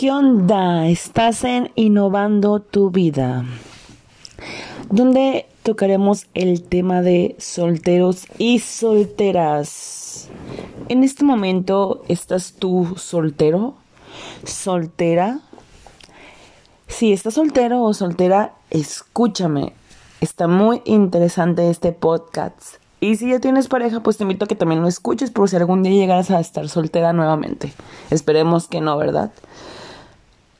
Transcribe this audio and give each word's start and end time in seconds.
¿Qué 0.00 0.10
onda? 0.10 0.88
Estás 0.88 1.44
en 1.44 1.72
Innovando 1.74 2.60
tu 2.60 2.88
vida, 2.88 3.44
donde 4.88 5.46
tocaremos 5.62 6.26
el 6.32 6.62
tema 6.62 7.02
de 7.02 7.36
solteros 7.38 8.24
y 8.38 8.60
solteras. 8.60 10.30
En 10.88 11.04
este 11.04 11.22
momento, 11.22 12.02
¿estás 12.08 12.54
tú 12.54 12.94
soltero? 12.96 13.74
¿Soltera? 14.44 15.40
Si 16.88 17.12
estás 17.12 17.34
soltero 17.34 17.82
o 17.82 17.92
soltera, 17.92 18.54
escúchame. 18.70 19.74
Está 20.22 20.48
muy 20.48 20.80
interesante 20.86 21.68
este 21.68 21.92
podcast. 21.92 22.76
Y 23.00 23.16
si 23.16 23.28
ya 23.28 23.38
tienes 23.38 23.68
pareja, 23.68 24.02
pues 24.02 24.16
te 24.16 24.24
invito 24.24 24.46
a 24.46 24.48
que 24.48 24.56
también 24.56 24.80
lo 24.80 24.88
escuches 24.88 25.30
por 25.30 25.50
si 25.50 25.56
algún 25.56 25.82
día 25.82 25.92
llegaras 25.92 26.30
a 26.30 26.40
estar 26.40 26.70
soltera 26.70 27.12
nuevamente. 27.12 27.74
Esperemos 28.08 28.66
que 28.66 28.80
no, 28.80 28.96
¿verdad? 28.96 29.30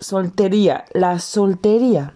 Soltería, 0.00 0.86
la 0.94 1.18
soltería. 1.18 2.14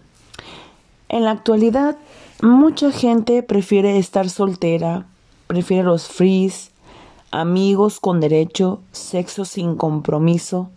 En 1.07 1.23
la 1.23 1.31
actualidad, 1.31 1.97
mucha 2.41 2.91
gente 2.91 3.43
prefiere 3.43 3.99
estar 3.99 4.27
soltera, 4.29 5.05
prefiere 5.47 5.83
los 5.83 6.07
frees, 6.07 6.71
amigos 7.29 7.99
con 7.99 8.19
derecho, 8.19 8.79
sexo 8.91 9.45
sin 9.45 9.75
compromiso. 9.75 10.69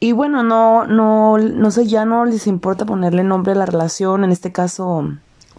Y 0.00 0.10
bueno, 0.10 0.42
no, 0.42 0.84
no, 0.84 1.38
no 1.38 1.70
sé, 1.70 1.86
ya 1.86 2.04
no 2.04 2.24
les 2.24 2.48
importa 2.48 2.84
ponerle 2.84 3.22
nombre 3.22 3.52
a 3.52 3.56
la 3.56 3.66
relación, 3.66 4.24
en 4.24 4.32
este 4.32 4.50
caso, 4.50 5.08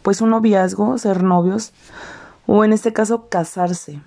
pues 0.02 0.20
un 0.20 0.32
noviazgo, 0.32 0.98
ser 0.98 1.24
novios, 1.24 1.72
o 2.46 2.66
en 2.66 2.74
este 2.74 2.92
caso, 2.92 3.30
casarse. 3.30 4.02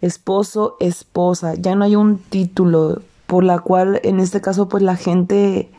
Esposo, 0.00 0.76
esposa, 0.80 1.54
ya 1.54 1.76
no 1.76 1.84
hay 1.84 1.94
un 1.94 2.18
título, 2.18 3.00
por 3.26 3.44
la 3.44 3.58
cual 3.58 4.00
en 4.04 4.20
este 4.20 4.40
caso 4.40 4.68
pues 4.68 4.82
la 4.82 4.96
gente 4.96 5.70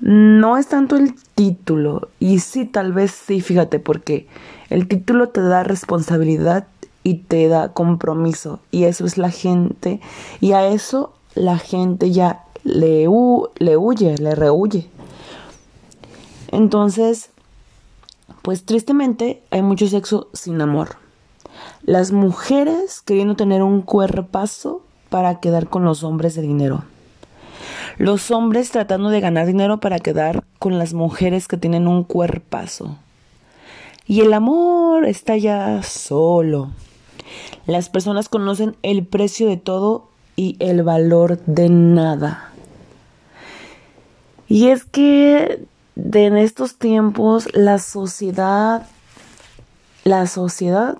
no 0.00 0.58
es 0.58 0.68
tanto 0.68 0.96
el 0.96 1.14
título 1.34 2.08
y 2.18 2.40
sí 2.40 2.66
tal 2.66 2.92
vez 2.92 3.12
sí 3.12 3.40
fíjate 3.40 3.78
porque 3.78 4.26
el 4.70 4.88
título 4.88 5.28
te 5.28 5.40
da 5.40 5.62
responsabilidad 5.62 6.66
y 7.02 7.14
te 7.18 7.48
da 7.48 7.72
compromiso 7.72 8.60
y 8.70 8.84
eso 8.84 9.06
es 9.06 9.16
la 9.16 9.30
gente 9.30 10.00
y 10.40 10.52
a 10.52 10.66
eso 10.66 11.12
la 11.34 11.58
gente 11.58 12.10
ya 12.10 12.44
le, 12.64 13.06
le 13.58 13.76
huye, 13.76 14.16
le 14.18 14.34
rehuye. 14.34 14.88
Entonces, 16.50 17.30
pues 18.42 18.64
tristemente 18.64 19.42
hay 19.50 19.62
mucho 19.62 19.86
sexo 19.86 20.28
sin 20.32 20.60
amor. 20.60 20.96
Las 21.82 22.12
mujeres 22.12 23.02
queriendo 23.02 23.36
tener 23.36 23.62
un 23.62 23.82
cuerpazo 23.82 24.82
para 25.16 25.40
quedar 25.40 25.70
con 25.70 25.82
los 25.82 26.04
hombres 26.04 26.34
de 26.34 26.42
dinero. 26.42 26.84
Los 27.96 28.30
hombres 28.30 28.70
tratando 28.70 29.08
de 29.08 29.22
ganar 29.22 29.46
dinero 29.46 29.80
para 29.80 29.98
quedar 29.98 30.44
con 30.58 30.78
las 30.78 30.92
mujeres 30.92 31.48
que 31.48 31.56
tienen 31.56 31.88
un 31.88 32.04
cuerpazo. 32.04 32.98
Y 34.06 34.20
el 34.20 34.34
amor 34.34 35.06
está 35.06 35.38
ya 35.38 35.82
solo. 35.82 36.70
Las 37.64 37.88
personas 37.88 38.28
conocen 38.28 38.76
el 38.82 39.06
precio 39.06 39.48
de 39.48 39.56
todo 39.56 40.10
y 40.36 40.56
el 40.58 40.82
valor 40.82 41.40
de 41.46 41.70
nada. 41.70 42.52
Y 44.48 44.68
es 44.68 44.84
que 44.84 45.64
en 45.96 46.36
estos 46.36 46.76
tiempos 46.76 47.48
la 47.54 47.78
sociedad, 47.78 48.86
la 50.04 50.26
sociedad 50.26 50.98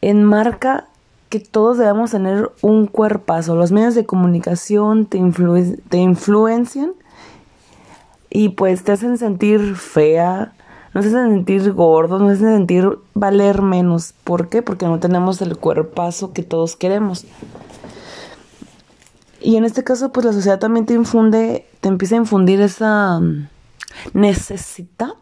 enmarca 0.00 0.88
que 1.30 1.38
todos 1.38 1.78
debemos 1.78 2.10
tener 2.10 2.50
un 2.60 2.86
cuerpazo. 2.86 3.54
Los 3.54 3.70
medios 3.70 3.94
de 3.94 4.04
comunicación 4.04 5.06
te, 5.06 5.20
te 5.88 5.98
influencian 5.98 6.92
y 8.28 8.50
pues 8.50 8.82
te 8.82 8.92
hacen 8.92 9.16
sentir 9.16 9.76
fea, 9.76 10.52
nos 10.92 11.06
hacen 11.06 11.30
sentir 11.30 11.72
gordos, 11.72 12.20
nos 12.20 12.32
hacen 12.32 12.56
sentir 12.56 12.98
valer 13.14 13.62
menos. 13.62 14.12
¿Por 14.24 14.48
qué? 14.48 14.60
Porque 14.60 14.86
no 14.86 14.98
tenemos 14.98 15.40
el 15.40 15.56
cuerpazo 15.56 16.32
que 16.32 16.42
todos 16.42 16.74
queremos. 16.74 17.24
Y 19.40 19.56
en 19.56 19.64
este 19.64 19.84
caso, 19.84 20.10
pues 20.10 20.26
la 20.26 20.32
sociedad 20.32 20.58
también 20.58 20.84
te 20.84 20.94
infunde, 20.94 21.64
te 21.80 21.88
empieza 21.88 22.16
a 22.16 22.18
infundir 22.18 22.60
esa 22.60 23.20
mm, 23.20 23.48
necesidad 24.14 25.14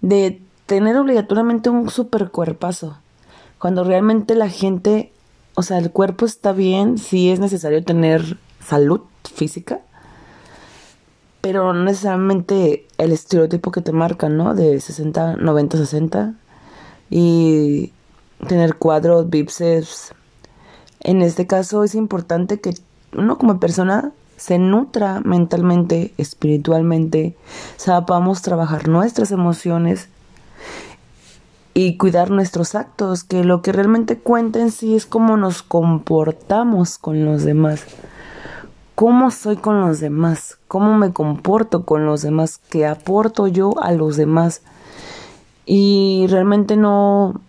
de 0.00 0.42
tener 0.66 0.96
obligatoriamente 0.96 1.70
un 1.70 1.88
super 1.88 2.30
cuerpazo. 2.30 2.96
Cuando 3.62 3.84
realmente 3.84 4.34
la 4.34 4.48
gente, 4.48 5.12
o 5.54 5.62
sea, 5.62 5.78
el 5.78 5.92
cuerpo 5.92 6.26
está 6.26 6.50
bien, 6.50 6.98
sí 6.98 7.30
es 7.30 7.38
necesario 7.38 7.84
tener 7.84 8.36
salud 8.58 9.02
física, 9.32 9.78
pero 11.42 11.72
no 11.72 11.84
necesariamente 11.84 12.88
el 12.98 13.12
estereotipo 13.12 13.70
que 13.70 13.80
te 13.80 13.92
marca, 13.92 14.28
¿no? 14.28 14.56
De 14.56 14.80
60, 14.80 15.36
90, 15.36 15.78
60. 15.78 16.34
Y 17.08 17.92
tener 18.48 18.74
cuadros, 18.78 19.30
bíceps. 19.30 20.12
En 20.98 21.22
este 21.22 21.46
caso 21.46 21.84
es 21.84 21.94
importante 21.94 22.60
que 22.60 22.74
uno 23.16 23.38
como 23.38 23.60
persona 23.60 24.10
se 24.36 24.58
nutra 24.58 25.20
mentalmente, 25.20 26.14
espiritualmente, 26.18 27.36
sepamos 27.76 28.42
trabajar 28.42 28.88
nuestras 28.88 29.30
emociones 29.30 30.08
y 31.74 31.96
cuidar 31.96 32.30
nuestros 32.30 32.74
actos, 32.74 33.24
que 33.24 33.44
lo 33.44 33.62
que 33.62 33.72
realmente 33.72 34.18
cuenta 34.18 34.60
en 34.60 34.70
sí 34.70 34.94
es 34.94 35.06
cómo 35.06 35.36
nos 35.36 35.62
comportamos 35.62 36.98
con 36.98 37.24
los 37.24 37.44
demás. 37.44 37.84
¿Cómo 38.94 39.30
soy 39.30 39.56
con 39.56 39.80
los 39.80 40.00
demás? 40.00 40.58
¿Cómo 40.68 40.96
me 40.96 41.12
comporto 41.12 41.84
con 41.84 42.04
los 42.04 42.22
demás? 42.22 42.60
¿Qué 42.68 42.86
aporto 42.86 43.48
yo 43.48 43.74
a 43.82 43.92
los 43.92 44.16
demás? 44.16 44.62
Y 45.64 46.26
realmente 46.28 46.76
no, 46.76 47.40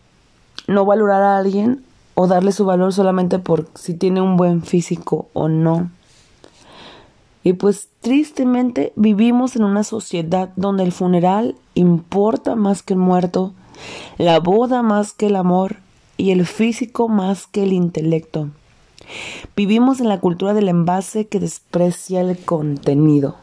no 0.67 0.85
valorar 0.85 1.21
a 1.21 1.37
alguien 1.37 1.83
o 2.15 2.27
darle 2.27 2.53
su 2.53 2.65
valor 2.65 2.93
solamente 2.93 3.39
por 3.39 3.67
si 3.75 3.93
tiene 3.93 4.21
un 4.21 4.37
buen 4.37 4.63
físico 4.63 5.27
o 5.33 5.49
no. 5.49 5.91
Y 7.43 7.53
pues 7.53 7.89
tristemente 7.99 8.93
vivimos 8.95 9.57
en 9.57 9.65
una 9.65 9.83
sociedad 9.83 10.49
donde 10.55 10.83
el 10.83 10.93
funeral 10.93 11.55
importa 11.73 12.55
más 12.55 12.83
que 12.83 12.93
el 12.93 12.99
muerto 12.99 13.53
la 14.17 14.39
boda 14.39 14.81
más 14.81 15.13
que 15.13 15.27
el 15.27 15.35
amor 15.35 15.77
y 16.17 16.31
el 16.31 16.45
físico 16.45 17.07
más 17.07 17.47
que 17.47 17.63
el 17.63 17.73
intelecto. 17.73 18.49
Vivimos 19.55 19.99
en 19.99 20.09
la 20.09 20.19
cultura 20.19 20.53
del 20.53 20.69
envase 20.69 21.27
que 21.27 21.39
desprecia 21.39 22.21
el 22.21 22.37
contenido. 22.37 23.35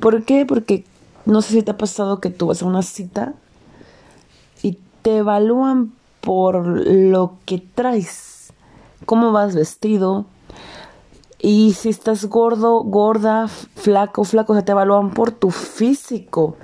¿Por 0.00 0.24
qué? 0.24 0.46
Porque 0.46 0.84
no 1.24 1.42
sé 1.42 1.54
si 1.54 1.62
te 1.62 1.72
ha 1.72 1.78
pasado 1.78 2.20
que 2.20 2.30
tú 2.30 2.46
vas 2.46 2.62
a 2.62 2.66
una 2.66 2.82
cita 2.82 3.34
y 4.62 4.78
te 5.02 5.18
evalúan 5.18 5.92
por 6.20 6.66
lo 6.66 7.36
que 7.46 7.58
traes, 7.58 8.52
cómo 9.06 9.32
vas 9.32 9.54
vestido, 9.54 10.26
y 11.40 11.74
si 11.74 11.88
estás 11.88 12.24
gordo, 12.26 12.82
gorda, 12.82 13.46
flaco, 13.48 14.24
flaco, 14.24 14.54
se 14.54 14.62
te 14.62 14.72
evalúan 14.72 15.10
por 15.10 15.30
tu 15.30 15.50
físico 15.50 16.56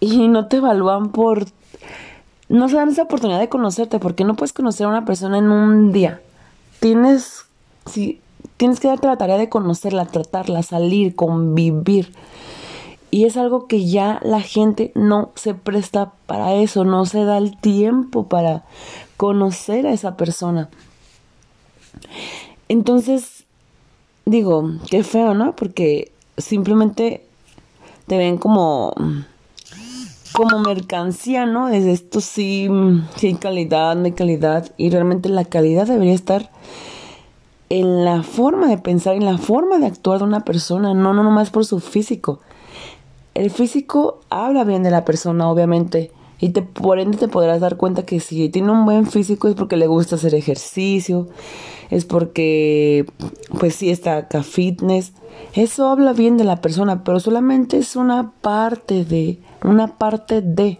y 0.00 0.28
no 0.28 0.46
te 0.46 0.56
evalúan 0.56 1.10
por... 1.12 1.44
No 2.48 2.68
se 2.68 2.76
dan 2.76 2.88
esa 2.88 3.02
oportunidad 3.02 3.38
de 3.38 3.48
conocerte 3.48 4.00
porque 4.00 4.24
no 4.24 4.34
puedes 4.34 4.52
conocer 4.52 4.86
a 4.86 4.90
una 4.90 5.04
persona 5.04 5.38
en 5.38 5.52
un 5.52 5.92
día. 5.92 6.20
Tienes, 6.80 7.44
si, 7.86 8.20
tienes 8.56 8.80
que 8.80 8.88
darte 8.88 9.06
la 9.06 9.18
tarea 9.18 9.38
de 9.38 9.48
conocerla, 9.48 10.06
tratarla, 10.06 10.62
salir, 10.64 11.14
convivir. 11.14 12.12
Y 13.12 13.24
es 13.24 13.36
algo 13.36 13.66
que 13.66 13.86
ya 13.86 14.20
la 14.22 14.40
gente 14.40 14.90
no 14.94 15.30
se 15.36 15.54
presta 15.54 16.12
para 16.26 16.54
eso, 16.54 16.84
no 16.84 17.06
se 17.06 17.24
da 17.24 17.38
el 17.38 17.56
tiempo 17.56 18.26
para 18.26 18.64
conocer 19.16 19.86
a 19.86 19.92
esa 19.92 20.16
persona. 20.16 20.70
Entonces, 22.68 23.44
digo, 24.24 24.70
qué 24.88 25.04
feo, 25.04 25.34
¿no? 25.34 25.54
Porque 25.56 26.12
simplemente 26.36 27.26
te 28.06 28.16
ven 28.16 28.38
como 28.38 28.94
como 30.40 30.60
mercancía, 30.60 31.46
¿no? 31.46 31.68
Es 31.68 31.84
esto 31.84 32.20
sí, 32.20 32.68
sí 33.16 33.34
calidad, 33.34 33.96
no 33.96 34.04
hay 34.04 34.12
calidad. 34.12 34.72
Y 34.76 34.90
realmente 34.90 35.28
la 35.28 35.44
calidad 35.44 35.86
debería 35.86 36.14
estar 36.14 36.50
en 37.68 38.04
la 38.04 38.22
forma 38.22 38.68
de 38.68 38.78
pensar, 38.78 39.14
en 39.14 39.24
la 39.24 39.38
forma 39.38 39.78
de 39.78 39.86
actuar 39.86 40.18
de 40.18 40.24
una 40.24 40.44
persona, 40.44 40.94
no, 40.94 41.14
no 41.14 41.22
nomás 41.22 41.50
por 41.50 41.64
su 41.64 41.80
físico. 41.80 42.40
El 43.34 43.50
físico 43.50 44.20
habla 44.28 44.64
bien 44.64 44.82
de 44.82 44.90
la 44.90 45.04
persona, 45.04 45.48
obviamente. 45.48 46.10
Y 46.40 46.50
te, 46.50 46.62
por 46.62 46.98
ende 46.98 47.18
te 47.18 47.28
podrás 47.28 47.60
dar 47.60 47.76
cuenta 47.76 48.04
que 48.04 48.18
si 48.18 48.48
tiene 48.48 48.72
un 48.72 48.86
buen 48.86 49.06
físico 49.06 49.46
es 49.46 49.54
porque 49.54 49.76
le 49.76 49.86
gusta 49.86 50.16
hacer 50.16 50.34
ejercicio, 50.34 51.28
es 51.90 52.04
porque 52.04 53.06
pues 53.58 53.74
sí 53.74 53.90
está 53.90 54.16
acá 54.16 54.42
fitness. 54.42 55.12
Eso 55.54 55.88
habla 55.88 56.12
bien 56.12 56.36
de 56.36 56.44
la 56.44 56.60
persona, 56.60 57.04
pero 57.04 57.20
solamente 57.20 57.78
es 57.78 57.96
una 57.96 58.32
parte 58.40 59.04
de 59.04 59.38
una 59.62 59.98
parte 59.98 60.42
de. 60.42 60.78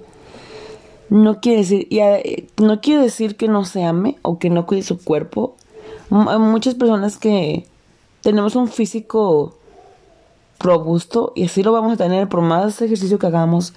No 1.09 1.41
quiere 1.41 1.59
decir, 1.59 1.89
eh, 1.91 2.49
no 2.59 2.81
quiere 2.81 3.03
decir 3.03 3.37
que 3.37 3.49
no 3.49 3.65
se 3.65 3.85
ame 3.85 4.19
o 4.23 4.39
que 4.39 4.49
no 4.49 4.67
cuide 4.67 4.83
su 4.83 5.03
cuerpo 5.03 5.57
muchas 6.11 6.75
personas 6.75 7.17
que 7.17 7.67
tenemos 8.23 8.57
un 8.57 8.69
físico 8.69 9.57
robusto 10.59 11.33
y 11.35 11.45
así 11.45 11.63
lo 11.63 11.73
vamos 11.73 11.95
a 11.95 11.97
tener 11.97 12.29
por 12.29 12.43
más 12.43 12.83
ejercicio 12.83 13.19
que 13.19 13.27
hagamos, 13.27 13.73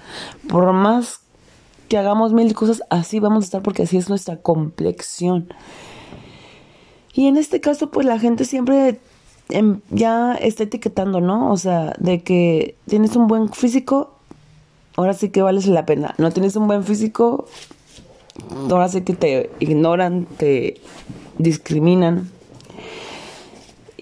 por 0.50 0.72
más 0.74 1.22
que 1.88 1.98
hagamos 1.98 2.34
mil 2.34 2.54
cosas, 2.54 2.84
así 2.90 3.20
vamos 3.20 3.44
a 3.44 3.46
estar 3.46 3.62
porque 3.62 3.84
así 3.84 3.98
es 3.98 4.10
nuestra 4.10 4.38
complexión. 4.38 5.48
Y 7.14 7.28
en 7.28 7.38
este 7.38 7.62
caso, 7.62 7.92
pues 7.92 8.06
la 8.06 8.20
gente 8.20 8.44
siempre 8.46 9.00
em, 9.50 9.82
ya 9.92 10.34
está 10.34 10.64
etiquetando, 10.64 11.22
¿no? 11.22 11.52
O 11.52 11.58
sea, 11.58 11.94
de 12.00 12.24
que 12.24 12.76
tienes 12.88 13.16
un 13.16 13.28
buen 13.28 13.50
físico, 13.50 14.16
ahora 14.96 15.14
sí 15.14 15.30
que 15.30 15.42
vales 15.42 15.68
la 15.68 15.86
pena. 15.86 16.16
No 16.18 16.32
tienes 16.32 16.56
un 16.56 16.68
buen 16.68 16.84
físico, 16.84 17.46
ahora 18.70 18.90
sí 18.90 19.02
que 19.02 19.14
te 19.14 19.52
ignoran, 19.60 20.26
te 20.38 20.82
discriminan. 21.38 22.32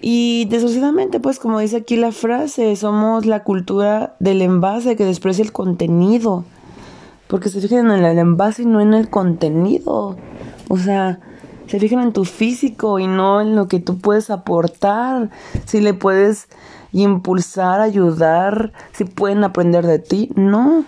Y 0.00 0.46
desgraciadamente, 0.46 1.20
pues 1.20 1.38
como 1.38 1.60
dice 1.60 1.76
aquí 1.76 1.96
la 1.96 2.10
frase, 2.10 2.74
somos 2.74 3.24
la 3.24 3.44
cultura 3.44 4.16
del 4.18 4.42
envase 4.42 4.96
que 4.96 5.04
desprecia 5.04 5.44
el 5.44 5.52
contenido. 5.52 6.44
Porque 7.28 7.48
se 7.48 7.60
fijan 7.60 7.90
en 7.90 8.04
el 8.04 8.18
envase 8.18 8.62
y 8.62 8.66
no 8.66 8.80
en 8.80 8.94
el 8.94 9.08
contenido. 9.08 10.16
O 10.68 10.76
sea, 10.76 11.20
se 11.72 11.80
fijan 11.80 12.00
en 12.00 12.12
tu 12.12 12.26
físico 12.26 12.98
y 12.98 13.06
no 13.06 13.40
en 13.40 13.56
lo 13.56 13.66
que 13.66 13.80
tú 13.80 13.96
puedes 13.96 14.28
aportar. 14.28 15.30
Si 15.64 15.80
le 15.80 15.94
puedes 15.94 16.48
impulsar, 16.92 17.80
ayudar, 17.80 18.74
si 18.92 19.06
pueden 19.06 19.42
aprender 19.42 19.86
de 19.86 19.98
ti. 19.98 20.28
No. 20.36 20.84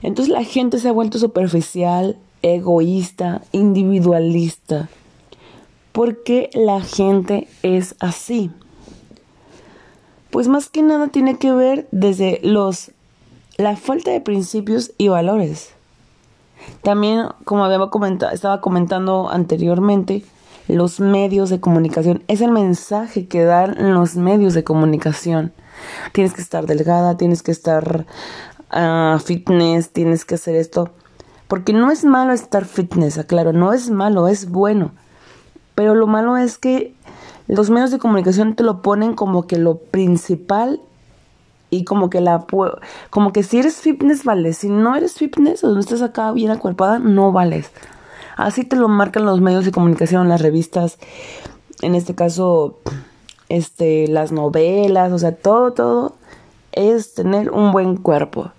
Entonces 0.00 0.32
la 0.32 0.42
gente 0.42 0.78
se 0.78 0.88
ha 0.88 0.92
vuelto 0.92 1.18
superficial, 1.18 2.16
egoísta, 2.40 3.42
individualista. 3.52 4.88
¿Por 5.92 6.22
qué 6.22 6.48
la 6.54 6.80
gente 6.80 7.46
es 7.62 7.94
así? 8.00 8.50
Pues 10.30 10.48
más 10.48 10.70
que 10.70 10.80
nada 10.80 11.08
tiene 11.08 11.36
que 11.36 11.52
ver 11.52 11.88
desde 11.90 12.40
los 12.42 12.92
la 13.58 13.76
falta 13.76 14.12
de 14.12 14.22
principios 14.22 14.92
y 14.96 15.08
valores. 15.08 15.74
También, 16.82 17.26
como 17.44 17.64
había 17.64 17.78
comentado, 17.88 18.32
estaba 18.32 18.60
comentando 18.60 19.28
anteriormente, 19.30 20.24
los 20.68 21.00
medios 21.00 21.50
de 21.50 21.60
comunicación. 21.60 22.22
Es 22.28 22.40
el 22.40 22.52
mensaje 22.52 23.26
que 23.26 23.44
dan 23.44 23.94
los 23.94 24.16
medios 24.16 24.54
de 24.54 24.64
comunicación. 24.64 25.52
Tienes 26.12 26.34
que 26.34 26.42
estar 26.42 26.66
delgada, 26.66 27.16
tienes 27.16 27.42
que 27.42 27.50
estar 27.50 28.06
uh, 28.72 29.18
fitness, 29.18 29.90
tienes 29.90 30.24
que 30.24 30.34
hacer 30.34 30.56
esto. 30.56 30.90
Porque 31.48 31.72
no 31.72 31.90
es 31.90 32.04
malo 32.04 32.34
estar 32.34 32.66
fitness, 32.66 33.16
aclaro, 33.16 33.52
no 33.52 33.72
es 33.72 33.90
malo, 33.90 34.28
es 34.28 34.50
bueno. 34.50 34.92
Pero 35.74 35.94
lo 35.94 36.06
malo 36.06 36.36
es 36.36 36.58
que 36.58 36.94
los 37.46 37.70
medios 37.70 37.90
de 37.90 37.98
comunicación 37.98 38.54
te 38.54 38.62
lo 38.62 38.82
ponen 38.82 39.14
como 39.14 39.46
que 39.46 39.58
lo 39.58 39.78
principal 39.78 40.82
y 41.70 41.84
como 41.84 42.10
que 42.10 42.20
la 42.20 42.46
como 43.10 43.32
que 43.32 43.42
si 43.42 43.58
eres 43.58 43.76
fitness 43.76 44.24
vales, 44.24 44.58
si 44.58 44.68
no 44.68 44.96
eres 44.96 45.14
fitness 45.14 45.64
o 45.64 45.72
no 45.72 45.80
estás 45.80 46.02
acá 46.02 46.32
bien 46.32 46.50
acuerpada, 46.50 46.98
no 46.98 47.32
vales. 47.32 47.70
Así 48.36 48.64
te 48.64 48.76
lo 48.76 48.88
marcan 48.88 49.24
los 49.24 49.40
medios 49.40 49.64
de 49.64 49.72
comunicación, 49.72 50.28
las 50.28 50.40
revistas, 50.40 50.98
en 51.82 51.94
este 51.94 52.14
caso 52.14 52.78
este 53.48 54.08
las 54.08 54.32
novelas, 54.32 55.12
o 55.12 55.18
sea, 55.18 55.34
todo 55.34 55.72
todo 55.72 56.16
es 56.72 57.14
tener 57.14 57.50
un 57.50 57.72
buen 57.72 57.96
cuerpo. 57.96 58.52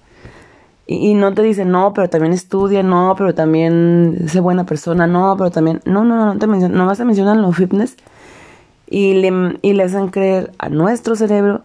Y, 0.91 1.13
no 1.13 1.35
te 1.35 1.43
dicen, 1.43 1.69
no, 1.69 1.93
pero 1.93 2.09
también 2.09 2.33
estudia, 2.33 2.81
no, 2.81 3.13
pero 3.15 3.35
también 3.35 4.25
sé 4.27 4.39
buena 4.39 4.65
persona, 4.65 5.05
no, 5.05 5.35
pero 5.37 5.51
también, 5.51 5.81
no, 5.85 6.03
no, 6.03 6.15
no, 6.15 6.33
no 6.33 6.39
te 6.39 6.47
mencionan, 6.47 6.79
nomás 6.79 6.97
te 6.97 7.05
mencionan 7.05 7.43
los 7.43 7.55
fitness 7.55 7.95
y 8.89 9.13
le, 9.13 9.59
y 9.61 9.73
le 9.73 9.83
hacen 9.83 10.07
creer 10.07 10.51
a 10.57 10.69
nuestro 10.69 11.15
cerebro 11.15 11.61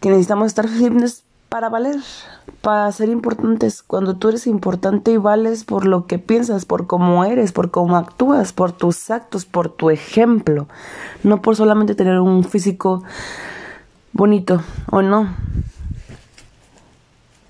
que 0.00 0.10
necesitamos 0.10 0.46
estar 0.46 0.68
fitness 0.68 1.24
para 1.48 1.68
valer, 1.68 1.96
para 2.60 2.90
ser 2.92 3.08
importantes. 3.08 3.82
Cuando 3.82 4.16
tú 4.16 4.28
eres 4.28 4.46
importante 4.46 5.12
y 5.12 5.16
vales 5.16 5.64
por 5.64 5.86
lo 5.86 6.06
que 6.06 6.18
piensas, 6.18 6.64
por 6.64 6.86
cómo 6.86 7.24
eres, 7.24 7.52
por 7.52 7.70
cómo 7.70 7.96
actúas, 7.96 8.52
por 8.52 8.72
tus 8.72 9.10
actos, 9.10 9.44
por 9.44 9.68
tu 9.68 9.90
ejemplo, 9.90 10.66
no 11.22 11.40
por 11.40 11.56
solamente 11.56 11.94
tener 11.94 12.18
un 12.20 12.44
físico 12.44 13.02
bonito 14.12 14.62
o 14.90 15.02
no. 15.02 15.34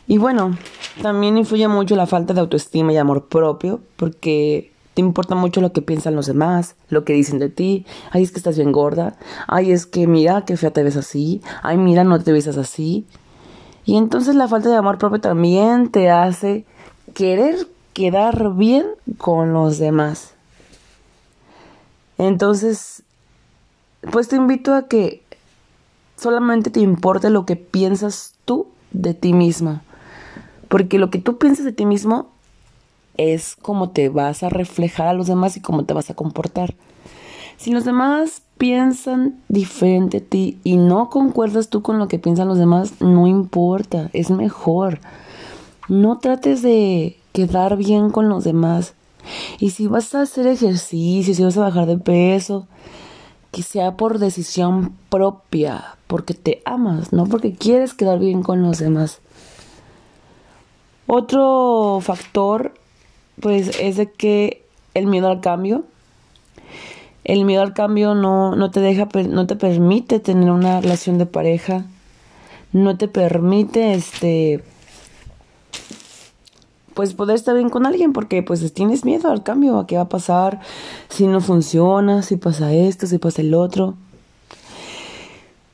Y 0.06 0.18
bueno, 0.18 0.56
también 1.02 1.36
influye 1.36 1.66
mucho 1.66 1.96
la 1.96 2.06
falta 2.06 2.32
de 2.32 2.40
autoestima 2.40 2.92
y 2.92 2.96
amor 2.96 3.26
propio, 3.26 3.80
porque 3.96 4.72
te 4.96 5.02
importa 5.02 5.34
mucho 5.34 5.60
lo 5.60 5.74
que 5.74 5.82
piensan 5.82 6.16
los 6.16 6.24
demás, 6.24 6.74
lo 6.88 7.04
que 7.04 7.12
dicen 7.12 7.38
de 7.38 7.50
ti. 7.50 7.84
Ay, 8.12 8.22
es 8.22 8.30
que 8.30 8.38
estás 8.38 8.56
bien 8.56 8.72
gorda. 8.72 9.14
Ay, 9.46 9.70
es 9.70 9.84
que 9.84 10.06
mira 10.06 10.46
qué 10.46 10.56
fea 10.56 10.70
te 10.70 10.82
ves 10.82 10.96
así. 10.96 11.42
Ay, 11.62 11.76
mira, 11.76 12.02
no 12.02 12.18
te 12.18 12.32
ves 12.32 12.48
así. 12.48 13.04
Y 13.84 13.98
entonces 13.98 14.34
la 14.34 14.48
falta 14.48 14.70
de 14.70 14.76
amor 14.76 14.96
propio 14.96 15.20
también 15.20 15.90
te 15.90 16.08
hace 16.08 16.64
querer 17.12 17.68
quedar 17.92 18.54
bien 18.54 18.86
con 19.18 19.52
los 19.52 19.76
demás. 19.76 20.32
Entonces, 22.16 23.02
pues 24.10 24.28
te 24.28 24.36
invito 24.36 24.72
a 24.72 24.88
que 24.88 25.22
solamente 26.16 26.70
te 26.70 26.80
importe 26.80 27.28
lo 27.28 27.44
que 27.44 27.56
piensas 27.56 28.32
tú 28.46 28.66
de 28.92 29.12
ti 29.12 29.34
misma. 29.34 29.82
Porque 30.68 30.98
lo 30.98 31.10
que 31.10 31.18
tú 31.18 31.36
piensas 31.36 31.66
de 31.66 31.72
ti 31.72 31.84
mismo 31.84 32.30
es 33.18 33.56
cómo 33.56 33.90
te 33.90 34.08
vas 34.08 34.42
a 34.42 34.48
reflejar 34.48 35.08
a 35.08 35.12
los 35.12 35.26
demás 35.26 35.56
y 35.56 35.60
cómo 35.60 35.84
te 35.84 35.94
vas 35.94 36.10
a 36.10 36.14
comportar. 36.14 36.74
Si 37.56 37.72
los 37.72 37.84
demás 37.84 38.42
piensan 38.58 39.40
diferente 39.48 40.18
a 40.18 40.20
ti 40.20 40.58
y 40.62 40.76
no 40.76 41.08
concuerdas 41.10 41.68
tú 41.68 41.82
con 41.82 41.98
lo 41.98 42.08
que 42.08 42.18
piensan 42.18 42.48
los 42.48 42.58
demás, 42.58 43.00
no 43.00 43.26
importa, 43.26 44.10
es 44.12 44.30
mejor. 44.30 45.00
No 45.88 46.18
trates 46.18 46.62
de 46.62 47.16
quedar 47.32 47.76
bien 47.76 48.10
con 48.10 48.28
los 48.28 48.44
demás. 48.44 48.94
Y 49.58 49.70
si 49.70 49.86
vas 49.86 50.14
a 50.14 50.22
hacer 50.22 50.46
ejercicio, 50.46 51.34
si 51.34 51.42
vas 51.42 51.56
a 51.56 51.62
bajar 51.62 51.86
de 51.86 51.98
peso, 51.98 52.66
que 53.50 53.62
sea 53.62 53.96
por 53.96 54.18
decisión 54.18 54.94
propia, 55.08 55.96
porque 56.06 56.34
te 56.34 56.62
amas, 56.64 57.12
no 57.12 57.26
porque 57.26 57.54
quieres 57.54 57.94
quedar 57.94 58.18
bien 58.18 58.42
con 58.42 58.62
los 58.62 58.78
demás. 58.78 59.20
Otro 61.06 62.00
factor, 62.02 62.74
pues, 63.40 63.78
es 63.80 63.96
de 63.96 64.10
que 64.10 64.62
el 64.94 65.06
miedo 65.06 65.28
al 65.28 65.40
cambio. 65.40 65.84
El 67.24 67.44
miedo 67.44 67.62
al 67.62 67.74
cambio 67.74 68.14
no, 68.14 68.54
no 68.54 68.70
te 68.70 68.80
deja, 68.80 69.08
no 69.28 69.46
te 69.46 69.56
permite 69.56 70.20
tener 70.20 70.50
una 70.50 70.80
relación 70.80 71.18
de 71.18 71.26
pareja. 71.26 71.84
No 72.72 72.96
te 72.96 73.08
permite, 73.08 73.94
este, 73.94 74.62
pues 76.96 77.12
poder 77.12 77.36
estar 77.36 77.54
bien 77.54 77.68
con 77.68 77.84
alguien 77.84 78.14
porque 78.14 78.42
pues 78.42 78.72
tienes 78.72 79.04
miedo 79.04 79.30
al 79.30 79.42
cambio, 79.42 79.78
a 79.78 79.86
qué 79.86 79.96
va 79.96 80.04
a 80.04 80.08
pasar, 80.08 80.60
si 81.10 81.26
no 81.26 81.42
funciona, 81.42 82.22
si 82.22 82.36
pasa 82.36 82.72
esto, 82.72 83.06
si 83.06 83.18
pasa 83.18 83.42
el 83.42 83.52
otro. 83.52 83.94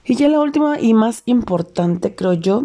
Y 0.04 0.16
ya 0.16 0.28
la 0.28 0.40
última 0.40 0.80
y 0.80 0.94
más 0.94 1.22
importante, 1.26 2.16
creo 2.16 2.32
yo, 2.32 2.64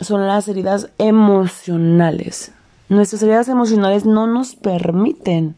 son 0.00 0.24
las 0.24 0.46
heridas 0.46 0.90
emocionales. 0.98 2.52
Nuestras 2.88 3.22
heridas 3.22 3.48
emocionales 3.48 4.04
no 4.06 4.26
nos 4.26 4.54
permiten, 4.54 5.56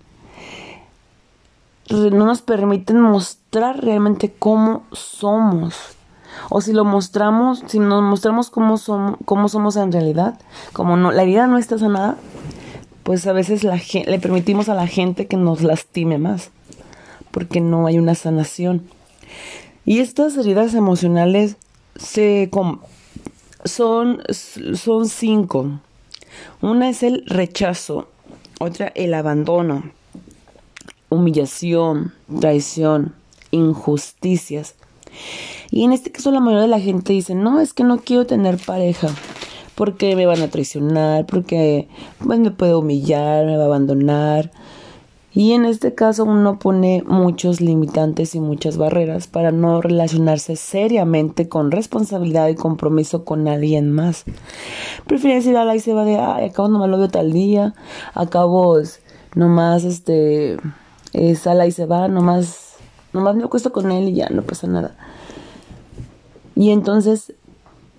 no 1.91 2.27
nos 2.27 2.43
permiten 2.43 3.01
mostrar 3.01 3.83
realmente 3.83 4.33
cómo 4.39 4.85
somos. 4.93 5.75
O 6.51 6.61
si 6.61 6.73
lo 6.73 6.85
mostramos, 6.85 7.63
si 7.67 7.79
nos 7.79 8.03
mostramos 8.03 8.49
cómo 8.49 8.79
somos, 8.79 9.19
cómo 9.25 9.49
somos 9.49 9.77
en 9.77 9.93
realidad, 9.93 10.39
como 10.73 10.97
no, 10.97 11.11
la 11.11 11.23
herida 11.23 11.47
no 11.47 11.59
está 11.59 11.79
sanada, 11.79 12.17
pues 13.03 13.27
a 13.27 13.33
veces 13.33 13.65
la, 13.65 13.81
le 14.07 14.19
permitimos 14.21 14.69
a 14.69 14.75
la 14.75 14.87
gente 14.87 15.27
que 15.27 15.37
nos 15.37 15.63
lastime 15.63 16.19
más, 16.19 16.51
porque 17.31 17.61
no 17.61 17.87
hay 17.87 17.99
una 17.99 18.15
sanación. 18.15 18.89
Y 19.85 20.01
estas 20.01 20.37
heridas 20.37 20.75
emocionales 20.75 21.57
se, 21.97 22.51
son, 23.65 24.23
son 24.31 25.09
cinco. 25.09 25.81
Una 26.61 26.89
es 26.89 27.03
el 27.03 27.25
rechazo, 27.27 28.09
otra 28.61 28.93
el 28.95 29.15
abandono, 29.15 29.91
humillación, 31.09 32.13
traición, 32.41 33.15
injusticias. 33.51 34.75
Y 35.71 35.85
en 35.85 35.93
este 35.93 36.11
caso 36.13 36.31
la 36.31 36.41
mayoría 36.41 36.63
de 36.63 36.69
la 36.69 36.81
gente 36.81 37.13
dice, 37.13 37.35
no, 37.35 37.61
es 37.61 37.73
que 37.73 37.85
no 37.85 37.99
quiero 37.99 38.27
tener 38.27 38.59
pareja, 38.59 39.09
porque 39.75 40.17
me 40.17 40.27
van 40.27 40.43
a 40.43 40.49
traicionar, 40.49 41.27
porque 41.27 41.89
pues, 42.25 42.39
me 42.39 42.51
puede 42.51 42.75
humillar, 42.75 43.47
me 43.47 43.57
va 43.57 43.65
a 43.65 43.67
abandonar, 43.67 44.51
y 45.39 45.53
en 45.53 45.67
este 45.67 45.95
caso 45.95 46.25
uno 46.25 46.59
pone 46.59 47.05
muchos 47.07 47.61
limitantes 47.61 48.35
y 48.35 48.41
muchas 48.41 48.77
barreras 48.77 49.29
para 49.29 49.53
no 49.53 49.81
relacionarse 49.81 50.57
seriamente 50.57 51.49
con 51.49 51.71
responsabilidad 51.71 52.49
y 52.49 52.57
compromiso 52.57 53.25
con 53.25 53.47
alguien 53.47 53.93
más. 53.93 54.25
Prefiere 55.07 55.37
decir, 55.37 55.57
ala, 55.57 55.77
y 55.77 55.79
se 55.79 55.95
va 55.95 56.05
de, 56.05 56.19
ay, 56.19 56.47
acabo 56.47 56.67
nomás 56.67 56.91
lo 56.91 56.99
veo 56.99 57.09
tal 57.09 57.33
día, 57.33 57.73
acabo 58.15 58.81
nomás, 59.37 59.85
este, 59.85 60.57
es 61.13 61.47
ala 61.47 61.69
y 61.69 61.71
se 61.71 61.87
va, 61.87 62.09
nomás, 62.09 62.73
nomás 63.13 63.37
me 63.37 63.45
acuesto 63.45 63.71
con 63.71 63.93
él 63.93 64.09
y 64.09 64.15
ya 64.15 64.31
no 64.31 64.43
pasa 64.43 64.67
nada. 64.67 64.97
Y 66.57 66.73
entonces, 66.73 67.33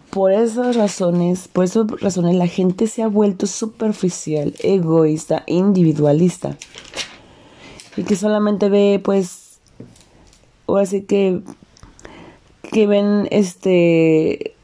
por 0.09 0.33
esas 0.33 0.75
razones, 0.75 1.47
por 1.47 1.63
esas 1.63 1.89
razones 2.01 2.35
la 2.35 2.47
gente 2.47 2.87
se 2.87 3.01
ha 3.01 3.07
vuelto 3.07 3.47
superficial, 3.47 4.53
egoísta, 4.59 5.43
individualista. 5.47 6.57
Y 7.97 8.03
que 8.03 8.15
solamente 8.15 8.69
ve, 8.69 9.01
pues, 9.03 9.59
o 10.65 10.77
así 10.77 11.01
que, 11.01 11.41
que 12.71 12.87
ven, 12.87 13.27
este, 13.31 14.55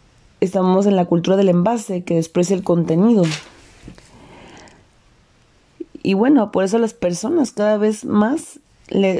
estamos 0.41 0.85
en 0.85 0.95
la 0.95 1.05
cultura 1.05 1.37
del 1.37 1.49
envase, 1.49 2.03
que 2.03 2.15
desprecia 2.15 2.55
el 2.55 2.63
contenido. 2.63 3.23
Y 6.05 6.13
bueno, 6.13 6.51
por 6.51 6.63
eso 6.63 6.77
las 6.77 6.93
personas 6.93 7.51
cada 7.51 7.77
vez 7.77 8.05
más, 8.05 8.59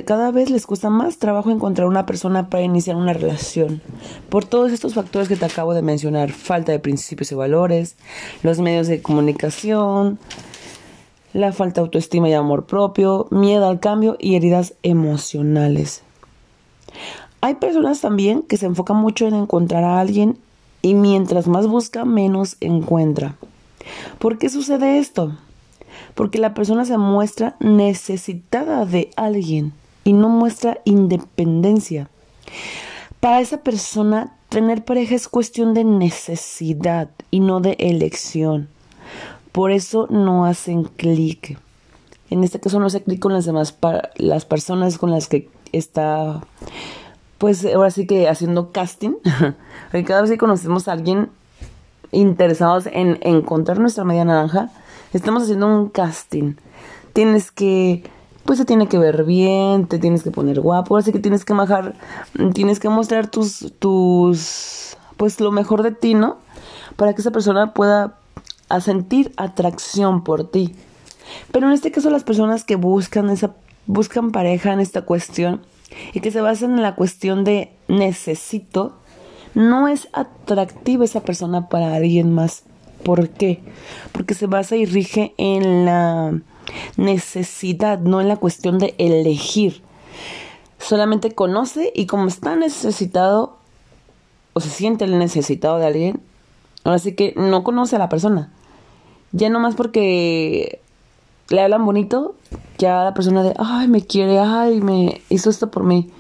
cada 0.06 0.30
vez 0.30 0.52
les 0.52 0.68
cuesta 0.68 0.92
más 0.92 1.18
trabajo 1.18 1.50
encontrar 1.50 1.88
una 1.88 2.06
persona 2.06 2.50
para 2.52 2.62
iniciar 2.62 2.96
una 2.96 3.14
relación. 3.14 3.82
Por 4.30 4.46
todos 4.46 4.72
estos 4.72 4.94
factores 4.94 5.28
que 5.28 5.36
te 5.36 5.46
acabo 5.46 5.74
de 5.74 5.82
mencionar, 5.82 6.32
falta 6.32 6.72
de 6.72 6.78
principios 6.78 7.32
y 7.32 7.36
valores, 7.36 7.96
los 8.44 8.60
medios 8.60 8.88
de 8.88 9.02
comunicación, 9.02 10.20
la 11.36 11.52
falta 11.52 11.82
de 11.82 11.86
autoestima 11.86 12.30
y 12.30 12.34
amor 12.34 12.66
propio, 12.66 13.28
miedo 13.30 13.68
al 13.68 13.80
cambio 13.80 14.18
y 14.20 14.36
heridas 14.36 14.74
emocionales. 14.84 16.04
Hay 17.42 17.56
personas 17.56 18.02
también 18.02 18.42
que 18.42 18.58
se 18.58 18.66
enfocan 18.66 18.98
mucho 18.98 19.28
en 19.28 19.36
encontrar 19.36 19.84
a 19.84 20.00
alguien 20.00 20.38
y 20.82 20.96
mientras 20.96 21.48
más 21.48 21.68
busca, 21.68 22.06
menos 22.06 22.58
encuentra. 22.60 23.36
¿Por 24.18 24.38
qué 24.38 24.50
sucede 24.50 24.98
esto? 24.98 25.34
porque 26.16 26.40
la 26.40 26.54
persona 26.54 26.86
se 26.86 26.98
muestra 26.98 27.56
necesitada 27.60 28.86
de 28.86 29.12
alguien 29.16 29.74
y 30.04 30.14
no 30.14 30.30
muestra 30.30 30.80
independencia. 30.86 32.10
Para 33.20 33.42
esa 33.42 33.58
persona, 33.58 34.36
tener 34.50 34.86
pareja 34.86 35.16
es 35.16 35.28
cuestión 35.28 35.74
de 35.74 35.84
necesidad 35.84 37.10
y 37.32 37.42
no 37.42 37.60
de 37.60 37.76
elección. 37.80 38.70
Por 39.56 39.72
eso 39.72 40.08
no 40.10 40.46
hacen 40.46 40.84
clic. 40.84 41.58
En 42.30 42.44
este 42.44 42.60
caso 42.60 42.80
no 42.80 42.88
hace 42.88 43.02
clic 43.02 43.20
con 43.20 43.32
las 43.32 43.46
demás 43.46 43.74
las 44.18 44.44
personas 44.44 44.98
con 44.98 45.12
las 45.12 45.28
que 45.28 45.50
está 45.72 46.42
pues 47.38 47.66
ahora 47.66 47.90
sí 47.90 48.06
que 48.06 48.28
haciendo 48.28 48.74
casting. 48.74 49.14
Porque 49.92 50.04
cada 50.04 50.22
vez 50.22 50.32
que 50.32 50.38
conocemos 50.38 50.90
a 50.90 50.92
alguien 50.92 51.30
interesados 52.12 52.88
en 52.88 53.18
encontrar 53.22 53.80
nuestra 53.80 54.04
media 54.04 54.26
naranja, 54.26 54.72
Estamos 55.16 55.44
haciendo 55.44 55.68
un 55.68 55.88
casting. 55.88 56.56
Tienes 57.14 57.50
que, 57.50 58.04
pues 58.44 58.60
se 58.60 58.66
tiene 58.66 58.90
que 58.90 58.98
ver 58.98 59.24
bien, 59.24 59.88
te 59.88 59.98
tienes 59.98 60.24
que 60.24 60.30
poner 60.30 60.60
guapo, 60.60 60.98
así 60.98 61.14
que 61.14 61.20
tienes 61.20 61.46
que 61.46 61.54
majar, 61.54 61.96
tienes 62.54 62.82
que 62.82 62.90
mostrar 62.90 63.28
tus, 63.28 63.74
tus, 63.80 64.98
pues 65.16 65.40
lo 65.40 65.54
mejor 65.54 65.84
de 65.84 65.92
ti, 65.92 66.16
¿no? 66.16 66.36
Para 66.98 67.14
que 67.14 67.22
esa 67.22 67.32
persona 67.32 67.74
pueda 67.74 68.18
sentir 68.82 69.34
atracción 69.38 70.24
por 70.24 70.50
ti. 70.50 70.76
Pero 71.52 71.68
en 71.68 71.74
este 71.74 71.92
caso 71.92 72.10
las 72.10 72.24
personas 72.24 72.64
que 72.64 72.76
buscan 72.76 73.30
esa, 73.30 73.56
buscan 73.88 74.32
pareja 74.32 74.74
en 74.74 74.80
esta 74.80 75.04
cuestión 75.04 75.62
y 76.14 76.20
que 76.20 76.32
se 76.32 76.42
basan 76.42 76.72
en 76.72 76.82
la 76.82 76.96
cuestión 76.96 77.44
de 77.44 77.72
necesito, 77.88 78.98
no 79.54 79.88
es 79.88 80.10
atractiva 80.14 81.06
esa 81.06 81.22
persona 81.22 81.70
para 81.70 81.96
alguien 81.96 82.34
más. 82.34 82.64
¿Por 83.04 83.30
qué? 83.30 83.62
Porque 84.12 84.34
se 84.34 84.48
basa 84.48 84.76
y 84.76 84.86
rige 84.86 85.34
en 85.38 85.86
la 85.86 86.40
necesidad, 86.98 88.00
no 88.00 88.20
en 88.20 88.28
la 88.28 88.38
cuestión 88.38 88.80
de 88.80 88.96
elegir. 88.98 89.84
Solamente 90.80 91.32
conoce 91.32 91.92
y 91.96 92.06
como 92.06 92.28
está 92.28 92.56
necesitado 92.56 93.58
o 94.54 94.60
se 94.60 94.70
siente 94.70 95.06
el 95.06 95.18
necesitado 95.20 95.78
de 95.78 95.86
alguien, 95.86 96.22
ahora 96.84 97.00
sí 97.00 97.14
que 97.14 97.34
no 97.36 97.64
conoce 97.64 97.96
a 97.96 98.00
la 98.00 98.10
persona. 98.10 98.52
Ya 99.32 99.50
nomás 99.50 99.76
porque 99.76 100.82
le 101.50 101.62
hablan 101.62 101.86
bonito, 101.86 102.36
ya 102.78 103.04
la 103.04 103.14
persona 103.14 103.44
de, 103.44 103.54
ay, 103.58 103.88
me 103.88 104.02
quiere, 104.02 104.40
ay, 104.40 104.82
me 104.82 105.22
hizo 105.30 105.50
esto 105.50 105.70
por 105.70 105.84
mí 105.84 106.12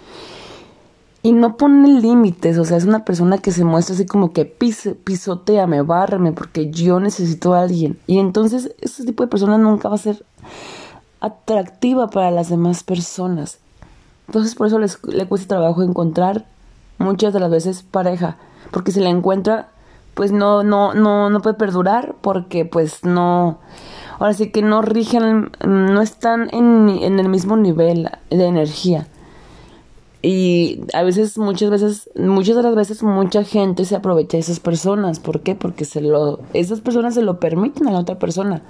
y 1.26 1.32
no 1.32 1.58
pone 1.58 2.02
límites, 2.02 2.60
o 2.60 2.66
sea, 2.66 2.78
es 2.78 2.86
una 2.86 3.04
persona 3.04 3.40
que 3.40 3.52
se 3.52 3.64
muestra 3.64 3.96
así 3.96 4.06
como 4.06 4.32
que 4.32 4.46
pise, 4.46 4.94
pisoteame, 4.94 5.82
bárreme, 5.82 6.34
porque 6.34 6.70
yo 6.70 7.00
necesito 7.00 7.56
a 7.56 7.64
alguien. 7.64 7.98
Y 8.06 8.20
entonces 8.20 8.76
ese 8.80 9.06
tipo 9.06 9.24
de 9.24 9.30
persona 9.30 9.58
nunca 9.58 9.90
va 9.90 9.96
a 9.96 9.98
ser 9.98 10.24
atractiva 11.22 12.12
para 12.12 12.30
las 12.30 12.50
demás 12.50 12.84
personas. 12.84 13.58
Entonces 14.28 14.54
por 14.54 14.68
eso 14.68 14.78
les, 14.78 15.04
le 15.04 15.28
cuesta 15.28 15.48
trabajo 15.48 15.82
encontrar 15.82 16.46
muchas 17.00 17.34
de 17.34 17.40
las 17.40 17.50
veces 17.50 17.82
pareja, 17.82 18.38
porque 18.70 18.92
si 18.92 19.00
la 19.00 19.10
encuentra, 19.10 19.72
pues 20.16 20.32
no, 20.32 20.64
no, 20.64 20.94
no, 20.94 21.30
no 21.30 21.42
puede 21.42 21.56
perdurar, 21.56 22.16
porque 22.22 22.66
pues 22.66 23.04
no, 23.04 23.60
ahora 24.18 24.34
sí 24.34 24.50
que 24.50 24.62
no 24.62 24.82
rigen, 24.82 25.52
no 25.66 26.02
están 26.02 26.50
en, 26.54 26.90
en 26.90 27.20
el 27.20 27.30
mismo 27.30 27.58
nivel 27.58 28.10
de 28.32 28.46
energía. 28.46 29.08
Y 30.28 30.82
a 30.94 31.04
veces, 31.04 31.38
muchas 31.38 31.70
veces, 31.70 32.10
muchas 32.16 32.56
de 32.56 32.64
las 32.64 32.74
veces, 32.74 33.04
mucha 33.04 33.44
gente 33.44 33.86
se 33.86 33.96
aprovecha 33.96 34.38
de 34.38 34.42
esas 34.42 34.60
personas. 34.60 35.20
¿Por 35.20 35.42
qué? 35.42 35.54
Porque 35.54 35.86
se 35.86 36.02
lo, 36.02 36.40
esas 36.54 36.82
personas 36.82 37.14
se 37.14 37.22
lo 37.22 37.40
permiten 37.40 37.88
a 37.88 37.92
la 37.92 38.00
otra 38.00 38.18
persona. 38.18 38.64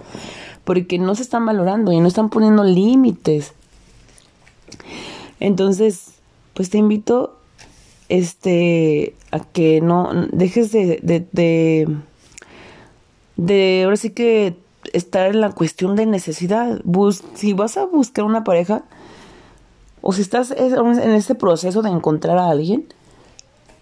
Porque 0.65 0.99
no 0.99 1.15
se 1.15 1.21
están 1.21 1.45
valorando 1.45 1.93
y 1.93 2.01
no 2.01 2.09
están 2.09 2.29
poniendo 2.29 2.65
límites. 2.65 3.53
Entonces, 5.39 6.15
pues 6.53 6.69
te 6.69 6.77
invito 6.77 7.37
este 8.09 9.15
a 9.31 9.39
que 9.39 9.81
no 9.81 10.09
dejes 10.31 10.71
de, 10.71 10.99
de, 11.01 11.87
de, 13.35 13.83
ahora 13.83 13.97
sí 13.97 14.11
que 14.11 14.57
estar 14.93 15.27
en 15.27 15.41
la 15.41 15.51
cuestión 15.51 15.95
de 15.95 16.05
necesidad. 16.05 16.79
Bus, 16.83 17.23
si 17.33 17.53
vas 17.53 17.77
a 17.77 17.85
buscar 17.85 18.25
una 18.25 18.43
pareja, 18.43 18.83
o 20.01 20.13
si 20.13 20.21
estás 20.21 20.51
en 20.51 21.11
este 21.11 21.35
proceso 21.35 21.81
de 21.81 21.89
encontrar 21.89 22.37
a 22.37 22.49
alguien, 22.49 22.85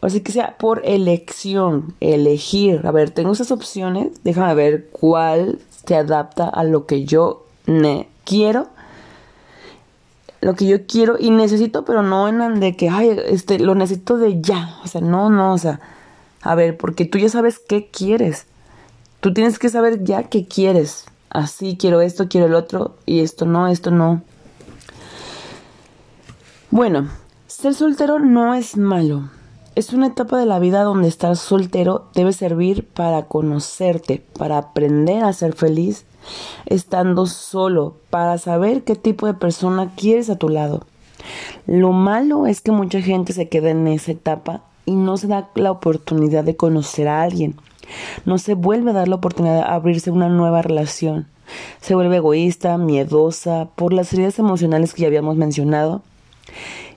así 0.01 0.21
que 0.21 0.31
sea 0.31 0.57
por 0.57 0.81
elección, 0.85 1.95
elegir, 1.99 2.81
a 2.85 2.91
ver, 2.91 3.11
tengo 3.11 3.33
esas 3.33 3.51
opciones, 3.51 4.23
déjame 4.23 4.53
ver 4.55 4.89
cuál 4.89 5.59
se 5.85 5.95
adapta 5.95 6.47
a 6.47 6.63
lo 6.63 6.85
que 6.85 7.05
yo 7.05 7.45
quiero, 8.23 8.69
lo 10.43 10.55
que 10.55 10.67
yo 10.67 10.85
quiero 10.85 11.15
y 11.19 11.29
necesito, 11.29 11.85
pero 11.85 12.03
no 12.03 12.27
en 12.27 12.59
de 12.59 12.75
que, 12.75 12.89
ay, 12.89 13.17
este, 13.27 13.59
lo 13.59 13.75
necesito 13.75 14.17
de 14.17 14.41
ya, 14.41 14.77
o 14.83 14.87
sea, 14.87 15.01
no, 15.01 15.29
no, 15.29 15.53
o 15.53 15.57
sea, 15.57 15.79
a 16.41 16.55
ver, 16.55 16.77
porque 16.77 17.05
tú 17.05 17.17
ya 17.17 17.29
sabes 17.29 17.59
qué 17.59 17.89
quieres, 17.89 18.45
tú 19.21 19.33
tienes 19.33 19.59
que 19.59 19.69
saber 19.69 20.03
ya 20.03 20.23
qué 20.23 20.47
quieres, 20.47 21.05
así 21.29 21.77
quiero 21.77 22.01
esto, 22.01 22.27
quiero 22.27 22.47
el 22.47 22.55
otro, 22.55 22.95
y 23.05 23.21
esto 23.21 23.45
no, 23.45 23.67
esto 23.67 23.91
no, 23.91 24.21
bueno, 26.75 27.07
ser 27.45 27.75
soltero 27.75 28.17
no 28.17 28.55
es 28.55 28.77
malo. 28.77 29.29
Es 29.75 29.93
una 29.93 30.07
etapa 30.07 30.39
de 30.39 30.47
la 30.47 30.57
vida 30.57 30.81
donde 30.81 31.07
estar 31.07 31.37
soltero 31.37 32.07
debe 32.15 32.33
servir 32.33 32.87
para 32.87 33.27
conocerte, 33.27 34.25
para 34.39 34.57
aprender 34.57 35.23
a 35.23 35.33
ser 35.33 35.53
feliz, 35.53 36.05
estando 36.65 37.25
solo, 37.25 37.95
para 38.09 38.37
saber 38.37 38.83
qué 38.83 38.95
tipo 38.95 39.27
de 39.27 39.33
persona 39.33 39.91
quieres 39.95 40.29
a 40.29 40.37
tu 40.37 40.49
lado. 40.49 40.85
Lo 41.67 41.91
malo 41.91 42.47
es 42.47 42.61
que 42.61 42.71
mucha 42.71 43.01
gente 43.01 43.33
se 43.33 43.49
queda 43.49 43.69
en 43.69 43.87
esa 43.87 44.11
etapa 44.11 44.61
y 44.85 44.91
no 44.91 45.17
se 45.17 45.27
da 45.27 45.49
la 45.55 45.71
oportunidad 45.71 46.43
de 46.43 46.55
conocer 46.55 47.07
a 47.07 47.21
alguien. 47.21 47.55
No 48.25 48.37
se 48.37 48.53
vuelve 48.53 48.91
a 48.91 48.93
dar 48.93 49.07
la 49.07 49.15
oportunidad 49.15 49.55
de 49.55 49.73
abrirse 49.73 50.11
una 50.11 50.29
nueva 50.29 50.61
relación. 50.61 51.27
Se 51.81 51.95
vuelve 51.95 52.17
egoísta, 52.17 52.77
miedosa, 52.77 53.69
por 53.75 53.93
las 53.93 54.11
heridas 54.13 54.39
emocionales 54.39 54.93
que 54.93 55.01
ya 55.01 55.07
habíamos 55.07 55.35
mencionado 55.35 56.01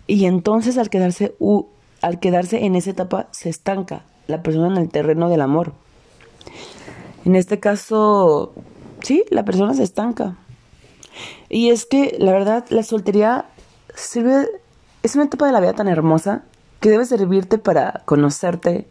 y 0.06 0.26
entonces 0.26 0.78
al 0.78 0.88
quedarse, 0.88 1.34
al 2.00 2.20
quedarse 2.20 2.64
en 2.64 2.76
esa 2.76 2.90
etapa 2.90 3.28
se 3.32 3.48
estanca 3.48 4.02
la 4.28 4.42
persona 4.42 4.68
en 4.68 4.76
el 4.76 4.88
terreno 4.88 5.28
del 5.28 5.40
amor. 5.40 5.72
En 7.24 7.34
este 7.34 7.58
caso, 7.58 8.52
sí, 9.00 9.24
la 9.30 9.44
persona 9.44 9.74
se 9.74 9.82
estanca. 9.82 10.36
Y 11.48 11.70
es 11.70 11.86
que 11.86 12.16
la 12.18 12.32
verdad 12.32 12.64
la 12.70 12.82
soltería 12.82 13.46
sirve, 13.94 14.48
es 15.02 15.14
una 15.14 15.24
etapa 15.24 15.46
de 15.46 15.52
la 15.52 15.60
vida 15.60 15.72
tan 15.72 15.88
hermosa 15.88 16.42
que 16.80 16.90
debe 16.90 17.04
servirte 17.04 17.58
para 17.58 18.02
conocerte. 18.04 18.86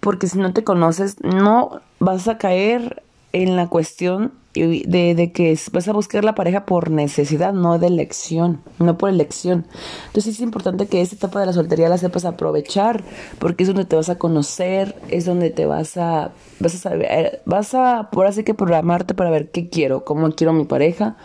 Porque 0.00 0.26
si 0.26 0.38
no 0.38 0.52
te 0.52 0.64
conoces, 0.64 1.20
no 1.22 1.80
vas 2.00 2.28
a 2.28 2.38
caer 2.38 3.02
en 3.32 3.56
la 3.56 3.68
cuestión 3.68 4.32
de, 4.54 5.14
de, 5.14 5.32
que 5.32 5.58
vas 5.72 5.88
a 5.88 5.92
buscar 5.92 6.24
la 6.24 6.34
pareja 6.34 6.66
por 6.66 6.90
necesidad, 6.90 7.54
no 7.54 7.78
de 7.78 7.86
elección, 7.86 8.60
no 8.78 8.98
por 8.98 9.08
elección. 9.08 9.66
Entonces 10.08 10.34
es 10.34 10.40
importante 10.40 10.86
que 10.86 11.00
esta 11.00 11.16
etapa 11.16 11.40
de 11.40 11.46
la 11.46 11.52
soltería 11.54 11.88
la 11.88 11.96
sepas 11.96 12.26
aprovechar, 12.26 13.02
porque 13.38 13.64
es 13.64 13.68
donde 13.68 13.86
te 13.86 13.96
vas 13.96 14.10
a 14.10 14.18
conocer, 14.18 14.94
es 15.08 15.24
donde 15.24 15.50
te 15.50 15.64
vas 15.64 15.96
a, 15.96 16.32
vas 16.60 16.74
a 16.74 16.78
saber, 16.78 17.42
vas 17.46 17.74
a, 17.74 18.10
por 18.12 18.26
así 18.26 18.44
que 18.44 18.52
programarte 18.52 19.14
para 19.14 19.30
ver 19.30 19.50
qué 19.50 19.70
quiero, 19.70 20.04
cómo 20.04 20.30
quiero 20.32 20.52
mi 20.52 20.64
pareja, 20.64 21.16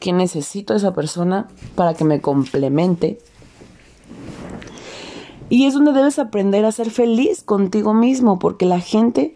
que 0.00 0.12
necesito 0.12 0.72
a 0.72 0.76
esa 0.76 0.94
persona 0.94 1.48
para 1.74 1.94
que 1.94 2.04
me 2.04 2.20
complemente. 2.22 3.18
Y 5.50 5.66
es 5.66 5.74
donde 5.74 5.92
debes 5.92 6.18
aprender 6.18 6.64
a 6.64 6.72
ser 6.72 6.90
feliz 6.90 7.42
contigo 7.42 7.92
mismo, 7.94 8.38
porque 8.38 8.64
la 8.64 8.80
gente 8.80 9.34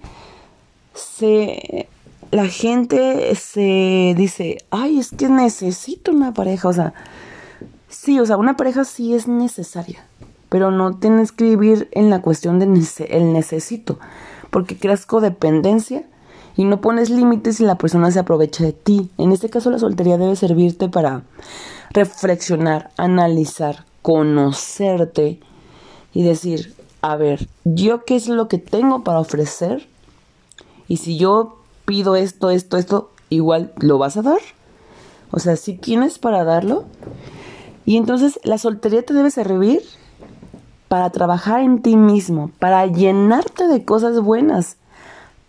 se 0.94 1.88
la 2.30 2.46
gente 2.46 3.34
se 3.34 4.14
dice, 4.16 4.58
"Ay, 4.70 4.99
es 4.99 5.11
que 5.11 5.28
necesito 5.28 6.12
una 6.12 6.32
pareja", 6.32 6.68
o 6.68 6.72
sea, 6.72 6.94
sí, 7.88 8.18
o 8.18 8.26
sea, 8.26 8.37
una 8.37 8.56
pareja 8.56 8.84
sí 8.84 9.14
es 9.14 9.28
necesaria, 9.28 10.04
pero 10.49 10.70
no 10.70 10.96
tienes 10.96 11.32
que 11.32 11.44
vivir 11.44 11.88
en 11.92 12.11
la 12.11 12.22
cuestión 12.22 12.58
de 12.58 12.64
el 13.08 13.32
necesito, 13.32 13.99
porque 14.50 14.78
creas 14.78 15.06
codependencia 15.06 16.04
y 16.56 16.64
no 16.64 16.80
pones 16.80 17.11
límites 17.11 17.61
y 17.61 17.64
la 17.64 17.76
persona 17.76 18.11
se 18.11 18.18
aprovecha 18.18 18.64
de 18.64 18.72
ti. 18.72 19.11
En 19.18 19.32
este 19.32 19.50
caso 19.50 19.70
la 19.70 19.78
soltería 19.78 20.18
debe 20.18 20.37
servirte 20.37 20.88
para 20.88 21.22
reflexionar, 21.90 22.90
analizar, 22.96 23.84
conocerte 24.02 25.40
y 26.12 26.22
decir, 26.22 26.75
a 27.00 27.16
ver, 27.16 27.49
¿yo 27.64 28.04
qué 28.04 28.16
es 28.16 28.28
lo 28.28 28.49
que 28.49 28.58
tengo 28.58 29.04
para 29.04 29.20
ofrecer? 29.20 29.88
Y 30.92 30.99
si 30.99 31.16
yo 31.16 31.56
pido 31.87 32.16
esto, 32.16 32.50
esto, 32.50 32.76
esto, 32.76 33.11
igual 33.30 33.72
lo 33.78 33.96
vas 33.96 34.18
a 34.18 34.22
dar. 34.22 34.40
O 35.30 35.38
sea, 35.38 35.56
si 35.56 35.72
tienes 35.72 36.18
para 36.18 36.44
darlo. 36.44 36.84
Y 37.87 37.96
entonces 37.96 38.38
la 38.44 38.58
soltería 38.58 39.02
te 39.02 39.14
debe 39.14 39.30
servir 39.30 39.80
para 40.88 41.08
trabajar 41.08 41.61
en 41.61 41.80
ti 41.80 41.96
mismo, 41.96 42.50
para 42.58 42.84
llenarte 42.84 43.68
de 43.68 43.87
cosas 43.87 44.20
buenas. 44.20 44.76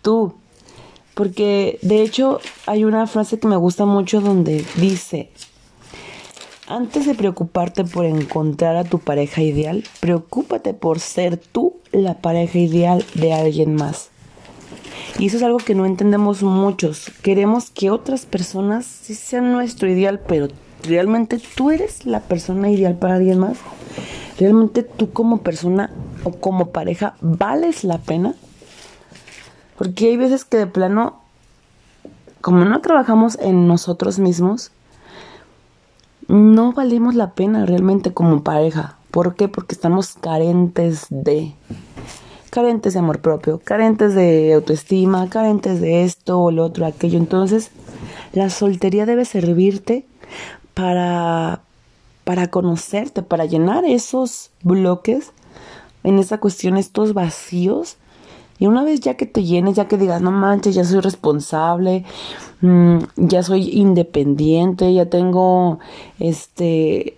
Tú, 0.02 0.34
porque 1.14 1.78
de 1.82 2.04
hecho 2.04 2.40
hay 2.66 2.86
una 2.86 3.06
frase 3.06 3.38
que 3.38 3.50
me 3.50 3.58
gusta 3.58 3.86
mucho 3.86 4.22
donde 4.22 4.66
dice, 4.78 5.30
antes 6.70 7.06
de 7.06 7.16
preocuparte 7.16 7.84
por 7.84 8.06
encontrar 8.06 8.78
a 8.78 8.86
tu 8.86 8.98
pareja 9.00 9.42
ideal, 9.42 9.84
preocúpate 10.00 10.74
por 10.74 11.02
ser 11.02 11.36
tú 11.36 11.82
la 11.92 12.14
pareja 12.20 12.60
ideal 12.60 13.04
de 13.16 13.34
alguien 13.34 13.76
más. 13.76 14.13
Y 15.20 15.28
eso 15.28 15.38
es 15.38 15.44
algo 15.44 15.58
que 15.58 15.76
no 15.76 15.86
entendemos 15.86 16.44
muchos. 16.44 17.12
Queremos 17.22 17.70
que 17.70 17.92
otras 17.92 18.26
personas 18.26 18.86
sí 18.86 19.16
sean 19.16 19.52
nuestro 19.52 19.90
ideal, 19.90 20.20
pero 20.28 20.48
¿realmente 20.84 21.40
tú 21.56 21.72
eres 21.72 22.06
la 22.06 22.22
persona 22.22 22.70
ideal 22.70 22.98
para 22.98 23.16
alguien 23.16 23.40
más? 23.40 23.58
¿Realmente 24.40 24.84
tú 24.84 25.12
como 25.12 25.40
persona 25.40 25.92
o 26.24 26.32
como 26.32 26.72
pareja 26.72 27.16
vales 27.22 27.84
la 27.84 28.00
pena? 28.00 28.34
Porque 29.78 30.08
hay 30.08 30.18
veces 30.18 30.46
que 30.46 30.58
de 30.58 30.68
plano, 30.68 31.22
como 32.42 32.66
no 32.66 32.82
trabajamos 32.82 33.38
en 33.40 33.68
nosotros 33.68 34.20
mismos, 34.20 34.72
no 36.28 36.74
valemos 36.74 37.16
la 37.16 37.32
pena 37.32 37.66
realmente 37.66 38.14
como 38.14 38.44
pareja. 38.44 38.98
¿Por 39.12 39.36
qué? 39.36 39.48
Porque 39.48 39.76
estamos 39.76 40.14
carentes 40.20 41.06
de 41.10 41.54
carentes 42.54 42.94
de 42.94 43.00
amor 43.00 43.20
propio, 43.20 43.60
carentes 43.64 44.14
de 44.14 44.54
autoestima, 44.54 45.28
carentes 45.28 45.82
de 45.82 46.04
esto 46.04 46.40
o 46.40 46.52
lo 46.52 46.64
otro, 46.64 46.86
aquello. 46.86 47.18
Entonces, 47.18 47.72
la 48.32 48.52
soltería 48.52 49.08
debe 49.08 49.26
servirte 49.26 50.06
para 50.76 51.62
para 52.24 52.48
conocerte, 52.48 53.24
para 53.24 53.46
llenar 53.46 53.86
esos 53.86 54.52
bloques 54.62 55.34
en 56.04 56.20
esa 56.20 56.38
cuestión, 56.38 56.78
estos 56.78 57.16
vacíos 57.16 57.98
y 58.60 58.68
una 58.68 58.84
vez 58.84 59.02
ya 59.02 59.16
que 59.16 59.26
te 59.26 59.44
llenes, 59.44 59.76
ya 59.76 59.88
que 59.88 59.98
digas, 59.98 60.22
no 60.22 60.32
manches, 60.32 60.76
ya 60.76 60.86
soy 60.86 61.00
responsable, 61.00 62.06
mm, 62.62 63.00
ya 63.16 63.42
soy 63.42 63.72
independiente, 63.72 64.94
ya 64.94 65.08
tengo, 65.08 65.80
este, 66.20 67.16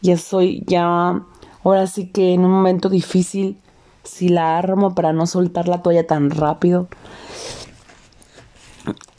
ya 0.00 0.16
soy, 0.16 0.64
ya, 0.66 1.22
ahora 1.62 1.86
sí 1.86 2.06
que 2.06 2.32
en 2.32 2.46
un 2.46 2.52
momento 2.52 2.88
difícil, 2.88 3.58
si 4.04 4.28
la 4.28 4.58
armo 4.58 4.94
para 4.94 5.12
no 5.12 5.26
soltar 5.26 5.68
la 5.68 5.82
toalla 5.82 6.06
tan 6.06 6.30
rápido. 6.30 6.88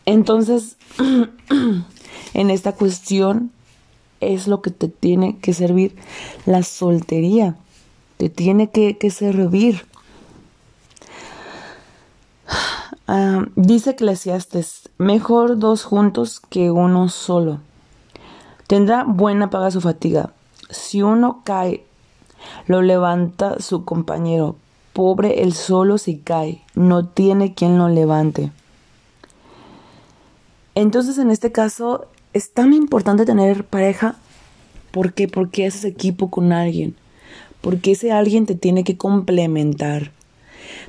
Entonces, 0.05 0.77
en 2.33 2.49
esta 2.49 2.73
cuestión 2.73 3.51
es 4.19 4.47
lo 4.47 4.61
que 4.61 4.71
te 4.71 4.87
tiene 4.87 5.37
que 5.39 5.53
servir 5.53 5.95
la 6.45 6.63
soltería, 6.63 7.55
te 8.17 8.29
tiene 8.29 8.69
que, 8.69 8.97
que 8.97 9.09
servir 9.09 9.85
Uh, 13.05 13.47
dice 13.57 13.91
Eclesiastes, 13.91 14.89
mejor 14.97 15.59
dos 15.59 15.83
juntos 15.83 16.39
que 16.39 16.71
uno 16.71 17.09
solo. 17.09 17.59
Tendrá 18.67 19.03
buena 19.03 19.49
paga 19.49 19.71
su 19.71 19.81
fatiga. 19.81 20.31
Si 20.69 21.01
uno 21.01 21.41
cae, 21.43 21.85
lo 22.65 22.81
levanta 22.81 23.59
su 23.59 23.83
compañero. 23.83 24.55
Pobre 24.93 25.41
el 25.41 25.53
solo 25.53 25.97
si 25.97 26.17
cae, 26.17 26.61
no 26.75 27.07
tiene 27.07 27.53
quien 27.53 27.77
lo 27.77 27.89
levante. 27.89 28.51
Entonces, 30.75 31.17
en 31.17 31.31
este 31.31 31.51
caso, 31.51 32.07
es 32.33 32.51
tan 32.51 32.73
importante 32.73 33.25
tener 33.25 33.63
pareja. 33.65 34.15
¿Por 34.91 35.13
qué? 35.13 35.27
Porque 35.27 35.67
haces 35.67 35.85
equipo 35.85 36.29
con 36.29 36.51
alguien. 36.51 36.95
Porque 37.61 37.91
ese 37.91 38.11
alguien 38.11 38.45
te 38.45 38.55
tiene 38.55 38.83
que 38.83 38.97
complementar. 38.97 40.11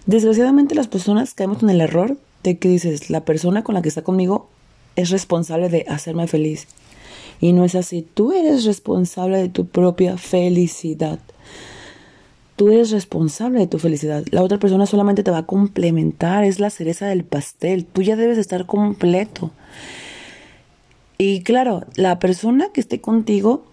Desgraciadamente 0.06 0.74
las 0.74 0.88
personas 0.88 1.34
caemos 1.34 1.62
en 1.62 1.70
el 1.70 1.80
error 1.80 2.16
de 2.42 2.58
que 2.58 2.68
dices, 2.68 3.10
la 3.10 3.24
persona 3.24 3.64
con 3.64 3.74
la 3.74 3.82
que 3.82 3.88
está 3.88 4.02
conmigo 4.02 4.48
es 4.96 5.10
responsable 5.10 5.68
de 5.68 5.84
hacerme 5.88 6.26
feliz. 6.26 6.66
Y 7.40 7.52
no 7.52 7.64
es 7.64 7.74
así. 7.74 8.06
Tú 8.14 8.32
eres 8.32 8.64
responsable 8.64 9.38
de 9.38 9.48
tu 9.48 9.66
propia 9.66 10.16
felicidad. 10.16 11.18
Tú 12.56 12.70
eres 12.70 12.90
responsable 12.90 13.58
de 13.58 13.66
tu 13.66 13.78
felicidad. 13.78 14.24
La 14.30 14.42
otra 14.42 14.58
persona 14.58 14.86
solamente 14.86 15.22
te 15.22 15.30
va 15.30 15.38
a 15.38 15.46
complementar. 15.46 16.44
Es 16.44 16.60
la 16.60 16.70
cereza 16.70 17.06
del 17.06 17.24
pastel. 17.24 17.84
Tú 17.84 18.02
ya 18.02 18.16
debes 18.16 18.38
estar 18.38 18.66
completo. 18.66 19.50
Y 21.18 21.42
claro, 21.42 21.84
la 21.96 22.18
persona 22.18 22.68
que 22.72 22.80
esté 22.80 23.00
contigo 23.00 23.64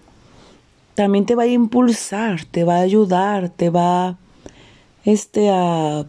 también 0.96 1.26
te 1.26 1.36
va 1.36 1.44
a 1.44 1.48
impulsar, 1.48 2.46
te 2.46 2.64
va 2.64 2.78
a 2.78 2.82
ayudar, 2.82 3.50
te 3.50 3.70
va 3.70 4.18
este 5.06 5.50
a 5.50 6.06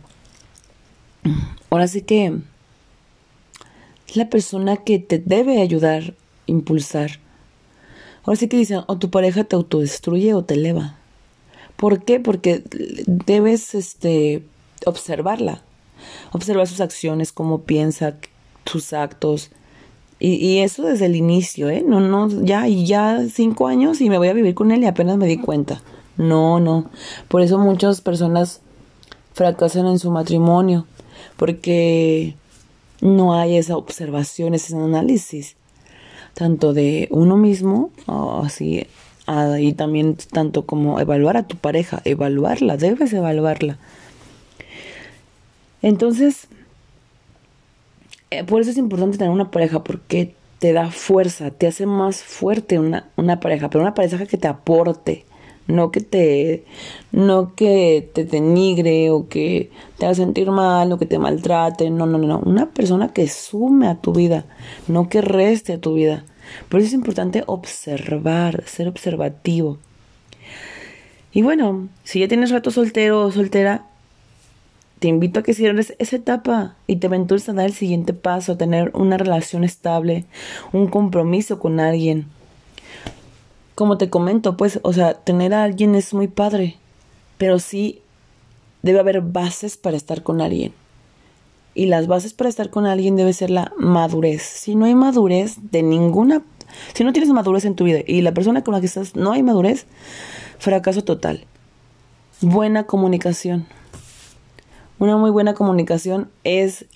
ahora 1.70 1.88
sí 1.88 2.02
que 2.02 2.38
la 4.14 4.28
persona 4.28 4.76
que 4.76 4.98
te 4.98 5.18
debe 5.18 5.62
ayudar, 5.62 6.14
impulsar. 6.46 7.12
Ahora 8.24 8.36
sí 8.36 8.48
que 8.48 8.58
dicen, 8.58 8.82
o 8.86 8.98
tu 8.98 9.10
pareja 9.10 9.44
te 9.44 9.56
autodestruye 9.56 10.34
o 10.34 10.44
te 10.44 10.54
eleva. 10.54 10.96
¿Por 11.82 12.04
qué? 12.04 12.20
Porque 12.20 12.62
debes 13.08 13.74
este 13.74 14.44
observarla. 14.86 15.62
Observar 16.30 16.68
sus 16.68 16.80
acciones, 16.80 17.32
cómo 17.32 17.62
piensa, 17.62 18.18
sus 18.66 18.92
actos. 18.92 19.50
Y, 20.20 20.34
y, 20.34 20.60
eso 20.60 20.84
desde 20.84 21.06
el 21.06 21.16
inicio, 21.16 21.68
¿eh? 21.70 21.82
No, 21.84 21.98
no, 21.98 22.28
ya, 22.44 22.68
ya 22.68 23.24
cinco 23.28 23.66
años 23.66 24.00
y 24.00 24.08
me 24.08 24.18
voy 24.18 24.28
a 24.28 24.32
vivir 24.32 24.54
con 24.54 24.70
él 24.70 24.84
y 24.84 24.86
apenas 24.86 25.16
me 25.16 25.26
di 25.26 25.38
cuenta. 25.38 25.82
No, 26.16 26.60
no. 26.60 26.88
Por 27.26 27.42
eso 27.42 27.58
muchas 27.58 28.00
personas 28.00 28.60
fracasan 29.32 29.88
en 29.88 29.98
su 29.98 30.12
matrimonio, 30.12 30.86
porque 31.36 32.36
no 33.00 33.34
hay 33.34 33.56
esa 33.56 33.76
observación, 33.76 34.54
ese 34.54 34.76
análisis, 34.76 35.56
tanto 36.34 36.74
de 36.74 37.08
uno 37.10 37.36
mismo, 37.36 37.90
así, 38.06 38.86
y 39.58 39.72
también 39.72 40.16
tanto 40.32 40.66
como 40.66 41.00
evaluar 41.00 41.36
a 41.36 41.46
tu 41.46 41.56
pareja, 41.56 42.02
evaluarla, 42.04 42.76
debes 42.76 43.12
evaluarla. 43.12 43.78
Entonces, 45.80 46.48
eh, 48.30 48.44
por 48.44 48.60
eso 48.60 48.70
es 48.70 48.78
importante 48.78 49.18
tener 49.18 49.32
una 49.32 49.50
pareja, 49.50 49.82
porque 49.84 50.34
te 50.58 50.72
da 50.72 50.90
fuerza, 50.90 51.50
te 51.50 51.66
hace 51.66 51.86
más 51.86 52.22
fuerte 52.22 52.78
una, 52.78 53.10
una 53.16 53.40
pareja, 53.40 53.68
pero 53.68 53.82
una 53.82 53.94
pareja 53.94 54.26
que 54.26 54.38
te 54.38 54.48
aporte, 54.48 55.24
no 55.66 55.90
que 55.90 56.00
te 56.00 56.64
no 57.12 57.54
que 57.54 58.10
te 58.14 58.24
denigre 58.24 59.10
o 59.10 59.28
que 59.28 59.70
te 59.98 60.06
haga 60.06 60.14
sentir 60.14 60.50
mal 60.50 60.92
o 60.92 60.98
que 60.98 61.06
te 61.06 61.18
maltrate, 61.18 61.90
no, 61.90 62.06
no, 62.06 62.18
no, 62.18 62.38
una 62.38 62.70
persona 62.70 63.12
que 63.12 63.28
sume 63.28 63.88
a 63.88 63.96
tu 63.96 64.12
vida, 64.12 64.44
no 64.88 65.08
que 65.08 65.20
reste 65.20 65.74
a 65.74 65.80
tu 65.80 65.94
vida. 65.94 66.24
Por 66.68 66.80
eso 66.80 66.88
es 66.88 66.94
importante 66.94 67.44
observar, 67.46 68.64
ser 68.66 68.88
observativo. 68.88 69.78
Y 71.32 71.42
bueno, 71.42 71.88
si 72.04 72.20
ya 72.20 72.28
tienes 72.28 72.50
rato 72.50 72.70
soltero 72.70 73.22
o 73.22 73.32
soltera, 73.32 73.86
te 74.98 75.08
invito 75.08 75.40
a 75.40 75.42
que 75.42 75.54
cierres 75.54 75.94
esa 75.98 76.16
etapa 76.16 76.76
y 76.86 76.96
te 76.96 77.06
aventures 77.06 77.48
a 77.48 77.52
dar 77.52 77.66
el 77.66 77.72
siguiente 77.72 78.12
paso, 78.12 78.52
a 78.52 78.58
tener 78.58 78.90
una 78.94 79.16
relación 79.16 79.64
estable, 79.64 80.26
un 80.72 80.86
compromiso 80.86 81.58
con 81.58 81.80
alguien 81.80 82.26
como 83.74 83.98
te 83.98 84.10
comento, 84.10 84.56
pues, 84.56 84.80
o 84.82 84.92
sea, 84.92 85.14
tener 85.14 85.54
a 85.54 85.64
alguien 85.64 85.94
es 85.94 86.12
muy 86.14 86.28
padre, 86.28 86.76
pero 87.38 87.58
sí 87.58 88.00
debe 88.82 89.00
haber 89.00 89.20
bases 89.20 89.76
para 89.76 89.96
estar 89.96 90.22
con 90.22 90.40
alguien. 90.40 90.72
Y 91.74 91.86
las 91.86 92.06
bases 92.06 92.34
para 92.34 92.50
estar 92.50 92.70
con 92.70 92.86
alguien 92.86 93.16
debe 93.16 93.32
ser 93.32 93.50
la 93.50 93.72
madurez. 93.78 94.42
Si 94.42 94.74
no 94.74 94.84
hay 94.84 94.94
madurez 94.94 95.56
de 95.70 95.82
ninguna 95.82 96.42
Si 96.94 97.04
no 97.04 97.12
tienes 97.12 97.30
madurez 97.30 97.64
en 97.64 97.74
tu 97.74 97.84
vida 97.84 98.00
y 98.06 98.22
la 98.22 98.32
persona 98.34 98.62
con 98.64 98.74
la 98.74 98.80
que 98.80 98.86
estás 98.86 99.14
no 99.14 99.32
hay 99.32 99.42
madurez, 99.42 99.86
fracaso 100.58 101.04
total. 101.04 101.44
Buena 102.40 102.84
comunicación. 102.84 103.66
Una 104.98 105.16
muy 105.16 105.30
buena 105.30 105.54
comunicación 105.54 106.30
es, 106.44 106.86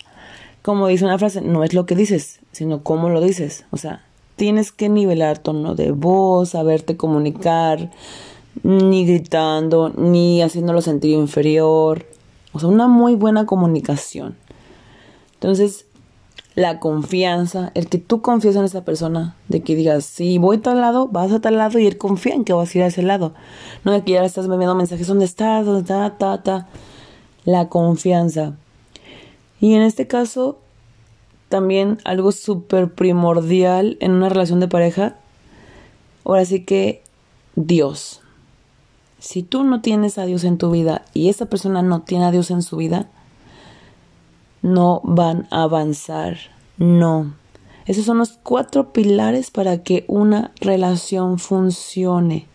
como 0.61 0.87
dice 0.87 1.05
una 1.05 1.17
frase, 1.17 1.41
no 1.41 1.63
es 1.63 1.73
lo 1.73 1.85
que 1.85 1.95
dices, 1.95 2.39
sino 2.51 2.83
cómo 2.83 3.09
lo 3.09 3.21
dices. 3.21 3.65
O 3.71 3.77
sea, 3.77 4.05
tienes 4.35 4.71
que 4.71 4.87
nivelar 4.87 5.39
tono 5.39 5.75
de 5.75 5.91
voz, 5.91 6.49
saberte 6.49 6.95
comunicar, 6.95 7.91
ni 8.63 9.05
gritando, 9.05 9.89
ni 9.89 10.41
haciéndolo 10.41 10.81
sentir 10.81 11.11
inferior. 11.11 12.05
O 12.53 12.59
sea, 12.59 12.69
una 12.69 12.87
muy 12.87 13.15
buena 13.15 13.45
comunicación. 13.45 14.37
Entonces, 15.39 15.85
la 16.55 16.79
confianza, 16.79 17.71
el 17.75 17.87
que 17.87 17.99
tú 17.99 18.21
confíes 18.23 18.55
en 18.55 18.63
esa 18.63 18.83
persona, 18.83 19.35
de 19.47 19.61
que 19.61 19.75
digas, 19.75 20.05
si 20.05 20.39
voy 20.39 20.57
a 20.57 20.61
tal 20.63 20.81
lado, 20.81 21.07
vas 21.07 21.31
a 21.31 21.39
tal 21.39 21.57
lado 21.57 21.77
y 21.77 21.85
él 21.85 21.99
confía 21.99 22.33
en 22.33 22.43
que 22.43 22.53
vas 22.53 22.73
a 22.73 22.77
ir 22.79 22.83
a 22.83 22.87
ese 22.87 23.03
lado. 23.03 23.33
No 23.83 23.91
de 23.91 24.03
que 24.03 24.13
ya 24.13 24.25
estás 24.25 24.45
enviando 24.45 24.73
mensajes, 24.73 25.05
¿dónde 25.05 25.25
estás? 25.25 25.65
¿Dónde 25.65 25.81
está? 25.81 26.17
Ta, 26.17 26.41
ta. 26.41 26.67
La 27.45 27.69
confianza. 27.69 28.55
Y 29.61 29.75
en 29.75 29.83
este 29.83 30.07
caso, 30.07 30.57
también 31.49 31.99
algo 32.03 32.31
súper 32.31 32.91
primordial 32.91 33.97
en 33.99 34.13
una 34.13 34.29
relación 34.29 34.59
de 34.59 34.67
pareja, 34.67 35.15
ahora 36.25 36.43
sí 36.45 36.65
que 36.65 37.03
Dios. 37.55 38.21
Si 39.19 39.43
tú 39.43 39.63
no 39.63 39.81
tienes 39.81 40.17
a 40.17 40.25
Dios 40.25 40.43
en 40.43 40.57
tu 40.57 40.71
vida 40.71 41.05
y 41.13 41.29
esa 41.29 41.45
persona 41.45 41.83
no 41.83 42.01
tiene 42.01 42.25
a 42.25 42.31
Dios 42.31 42.49
en 42.49 42.63
su 42.63 42.77
vida, 42.77 43.09
no 44.61 45.01
van 45.03 45.47
a 45.51 45.63
avanzar. 45.63 46.37
No. 46.77 47.33
Esos 47.85 48.05
son 48.05 48.17
los 48.17 48.37
cuatro 48.43 48.91
pilares 48.91 49.49
para 49.51 49.81
que 49.83 50.03
una 50.07 50.51
relación 50.59 51.39
funcione. 51.39 52.47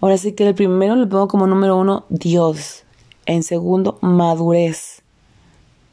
Ahora 0.00 0.16
sí 0.16 0.32
que 0.32 0.48
el 0.48 0.54
primero 0.54 0.96
le 0.96 1.06
pongo 1.06 1.28
como 1.28 1.46
número 1.46 1.76
uno 1.76 2.04
Dios. 2.08 2.84
En 3.26 3.42
segundo, 3.42 3.98
madurez. 4.00 5.02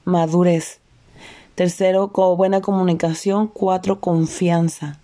Madurez. 0.06 0.80
Tercero, 1.56 2.08
buena 2.38 2.62
comunicación. 2.62 3.48
Cuatro, 3.48 4.00
confianza. 4.00 5.00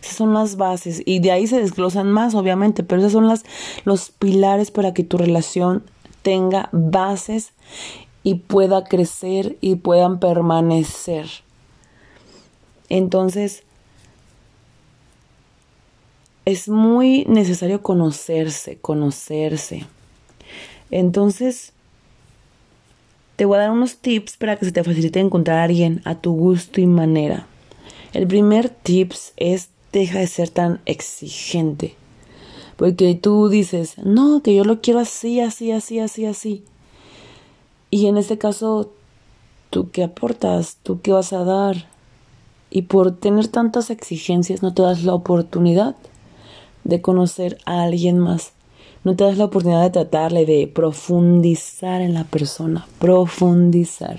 Esas 0.00 0.16
son 0.16 0.34
las 0.34 0.56
bases 0.56 1.02
y 1.04 1.20
de 1.20 1.32
ahí 1.32 1.46
se 1.46 1.58
desglosan 1.58 2.12
más, 2.12 2.34
obviamente, 2.34 2.82
pero 2.82 3.00
esos 3.00 3.12
son 3.12 3.26
las, 3.26 3.42
los 3.84 4.10
pilares 4.10 4.70
para 4.70 4.92
que 4.92 5.02
tu 5.02 5.16
relación 5.16 5.82
tenga 6.22 6.68
bases 6.72 7.52
y 8.24 8.36
pueda 8.36 8.82
crecer 8.84 9.56
y 9.60 9.76
puedan 9.76 10.18
permanecer. 10.18 11.26
Entonces, 12.88 13.62
es 16.44 16.68
muy 16.68 17.24
necesario 17.26 17.82
conocerse, 17.82 18.78
conocerse. 18.78 19.86
Entonces, 20.90 21.72
te 23.36 23.44
voy 23.44 23.56
a 23.56 23.62
dar 23.62 23.70
unos 23.70 23.98
tips 23.98 24.36
para 24.36 24.56
que 24.56 24.64
se 24.64 24.72
te 24.72 24.82
facilite 24.84 25.20
encontrar 25.20 25.58
a 25.58 25.64
alguien 25.64 26.00
a 26.04 26.16
tu 26.16 26.32
gusto 26.32 26.80
y 26.80 26.86
manera. 26.86 27.46
El 28.12 28.26
primer 28.26 28.68
tips 28.68 29.32
es 29.36 29.68
deja 29.92 30.18
de 30.18 30.26
ser 30.26 30.48
tan 30.48 30.80
exigente. 30.86 31.94
Porque 32.76 33.14
tú 33.14 33.48
dices, 33.48 33.96
no, 33.98 34.42
que 34.42 34.54
yo 34.54 34.64
lo 34.64 34.80
quiero 34.80 35.00
así, 35.00 35.40
así, 35.40 35.70
así, 35.72 36.00
así, 36.00 36.26
así. 36.26 36.64
Y 37.94 38.08
en 38.08 38.16
este 38.16 38.38
caso, 38.38 38.90
¿tú 39.70 39.92
qué 39.92 40.02
aportas? 40.02 40.78
¿Tú 40.82 41.00
qué 41.00 41.12
vas 41.12 41.32
a 41.32 41.44
dar? 41.44 41.86
Y 42.68 42.82
por 42.82 43.12
tener 43.12 43.46
tantas 43.46 43.88
exigencias 43.88 44.64
no 44.64 44.74
te 44.74 44.82
das 44.82 45.04
la 45.04 45.14
oportunidad 45.14 45.94
de 46.82 47.00
conocer 47.00 47.56
a 47.66 47.84
alguien 47.84 48.18
más. 48.18 48.50
No 49.04 49.14
te 49.14 49.22
das 49.22 49.38
la 49.38 49.44
oportunidad 49.44 49.82
de 49.82 49.90
tratarle, 49.90 50.44
de 50.44 50.66
profundizar 50.66 52.00
en 52.00 52.14
la 52.14 52.24
persona. 52.24 52.84
Profundizar. 52.98 54.18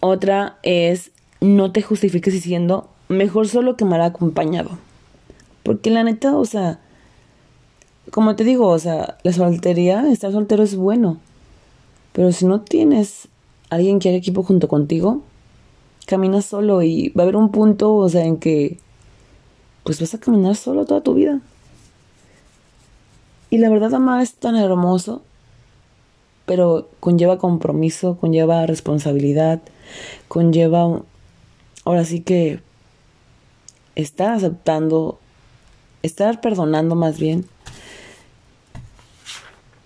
Otra 0.00 0.56
es 0.62 1.10
no 1.42 1.70
te 1.70 1.82
justifiques 1.82 2.32
diciendo 2.32 2.88
mejor 3.08 3.46
solo 3.46 3.76
que 3.76 3.84
mal 3.84 4.00
acompañado. 4.00 4.70
Porque 5.64 5.90
la 5.90 6.02
neta, 6.02 6.34
o 6.34 6.46
sea, 6.46 6.80
como 8.10 8.36
te 8.36 8.44
digo, 8.44 8.68
o 8.68 8.78
sea, 8.78 9.18
la 9.22 9.32
soltería, 9.32 10.10
estar 10.10 10.32
soltero 10.32 10.62
es 10.62 10.76
bueno. 10.76 11.18
Pero 12.12 12.32
si 12.32 12.44
no 12.44 12.60
tienes 12.60 13.28
alguien 13.70 13.98
que 13.98 14.08
haga 14.08 14.18
equipo 14.18 14.42
junto 14.42 14.68
contigo, 14.68 15.22
caminas 16.06 16.44
solo 16.44 16.82
y 16.82 17.10
va 17.10 17.22
a 17.22 17.24
haber 17.24 17.36
un 17.36 17.50
punto, 17.50 17.94
o 17.94 18.08
sea, 18.08 18.24
en 18.24 18.36
que 18.36 18.78
pues 19.84 20.00
vas 20.00 20.14
a 20.14 20.20
caminar 20.20 20.56
solo 20.56 20.84
toda 20.84 21.00
tu 21.00 21.14
vida. 21.14 21.40
Y 23.50 23.58
la 23.58 23.68
verdad, 23.68 23.94
amar 23.94 24.22
es 24.22 24.34
tan 24.34 24.56
hermoso, 24.56 25.22
pero 26.46 26.88
conlleva 27.00 27.38
compromiso, 27.38 28.16
conlleva 28.16 28.66
responsabilidad, 28.66 29.60
conlleva 30.28 31.02
ahora 31.84 32.04
sí 32.04 32.20
que 32.20 32.60
estar 33.94 34.32
aceptando, 34.32 35.18
estar 36.02 36.40
perdonando 36.40 36.94
más 36.94 37.18
bien. 37.18 37.46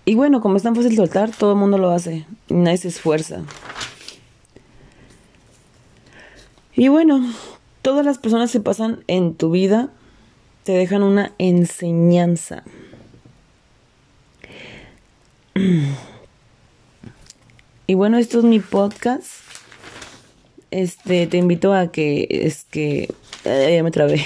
Y 0.07 0.15
bueno, 0.15 0.39
como 0.39 0.55
es 0.55 0.63
tan 0.63 0.73
fácil 0.73 0.95
soltar, 0.95 1.31
todo 1.31 1.51
el 1.51 1.57
mundo 1.57 1.77
lo 1.77 1.91
hace 1.91 2.25
nadie 2.47 2.77
se 2.77 2.87
esfuerza. 2.87 3.41
Y 6.73 6.87
bueno, 6.87 7.21
todas 7.81 8.05
las 8.05 8.17
personas 8.17 8.49
que 8.53 8.61
pasan 8.61 9.03
en 9.07 9.35
tu 9.35 9.51
vida 9.51 9.89
te 10.63 10.71
dejan 10.71 11.03
una 11.03 11.33
enseñanza. 11.39 12.63
Y 17.85 17.93
bueno, 17.95 18.17
esto 18.17 18.39
es 18.39 18.45
mi 18.45 18.61
podcast 18.61 19.27
este, 20.71 21.27
te 21.27 21.35
invito 21.35 21.73
a 21.73 21.91
que, 21.91 22.27
es 22.29 22.63
que, 22.63 23.13
ya 23.43 23.83
me 23.83 23.91
trabé, 23.91 24.25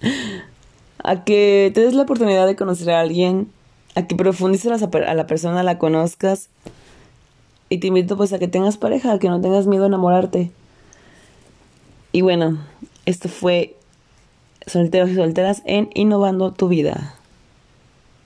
a 1.04 1.24
que 1.24 1.70
te 1.74 1.82
des 1.82 1.92
la 1.92 2.04
oportunidad 2.04 2.46
de 2.46 2.56
conocer 2.56 2.88
a 2.90 3.00
alguien, 3.00 3.52
a 3.98 4.06
que 4.06 4.14
profundices 4.14 4.80
a 4.80 5.14
la 5.14 5.26
persona, 5.26 5.64
la 5.64 5.76
conozcas, 5.78 6.50
y 7.68 7.78
te 7.78 7.88
invito 7.88 8.16
pues 8.16 8.32
a 8.32 8.38
que 8.38 8.46
tengas 8.46 8.76
pareja, 8.76 9.12
a 9.12 9.18
que 9.18 9.28
no 9.28 9.40
tengas 9.40 9.66
miedo 9.66 9.82
a 9.82 9.86
enamorarte. 9.88 10.52
Y 12.12 12.20
bueno, 12.20 12.58
esto 13.06 13.28
fue 13.28 13.74
Solteros 14.68 15.10
y 15.10 15.16
Solteras 15.16 15.62
en 15.64 15.90
Innovando 15.94 16.52
tu 16.52 16.68
Vida. 16.68 17.16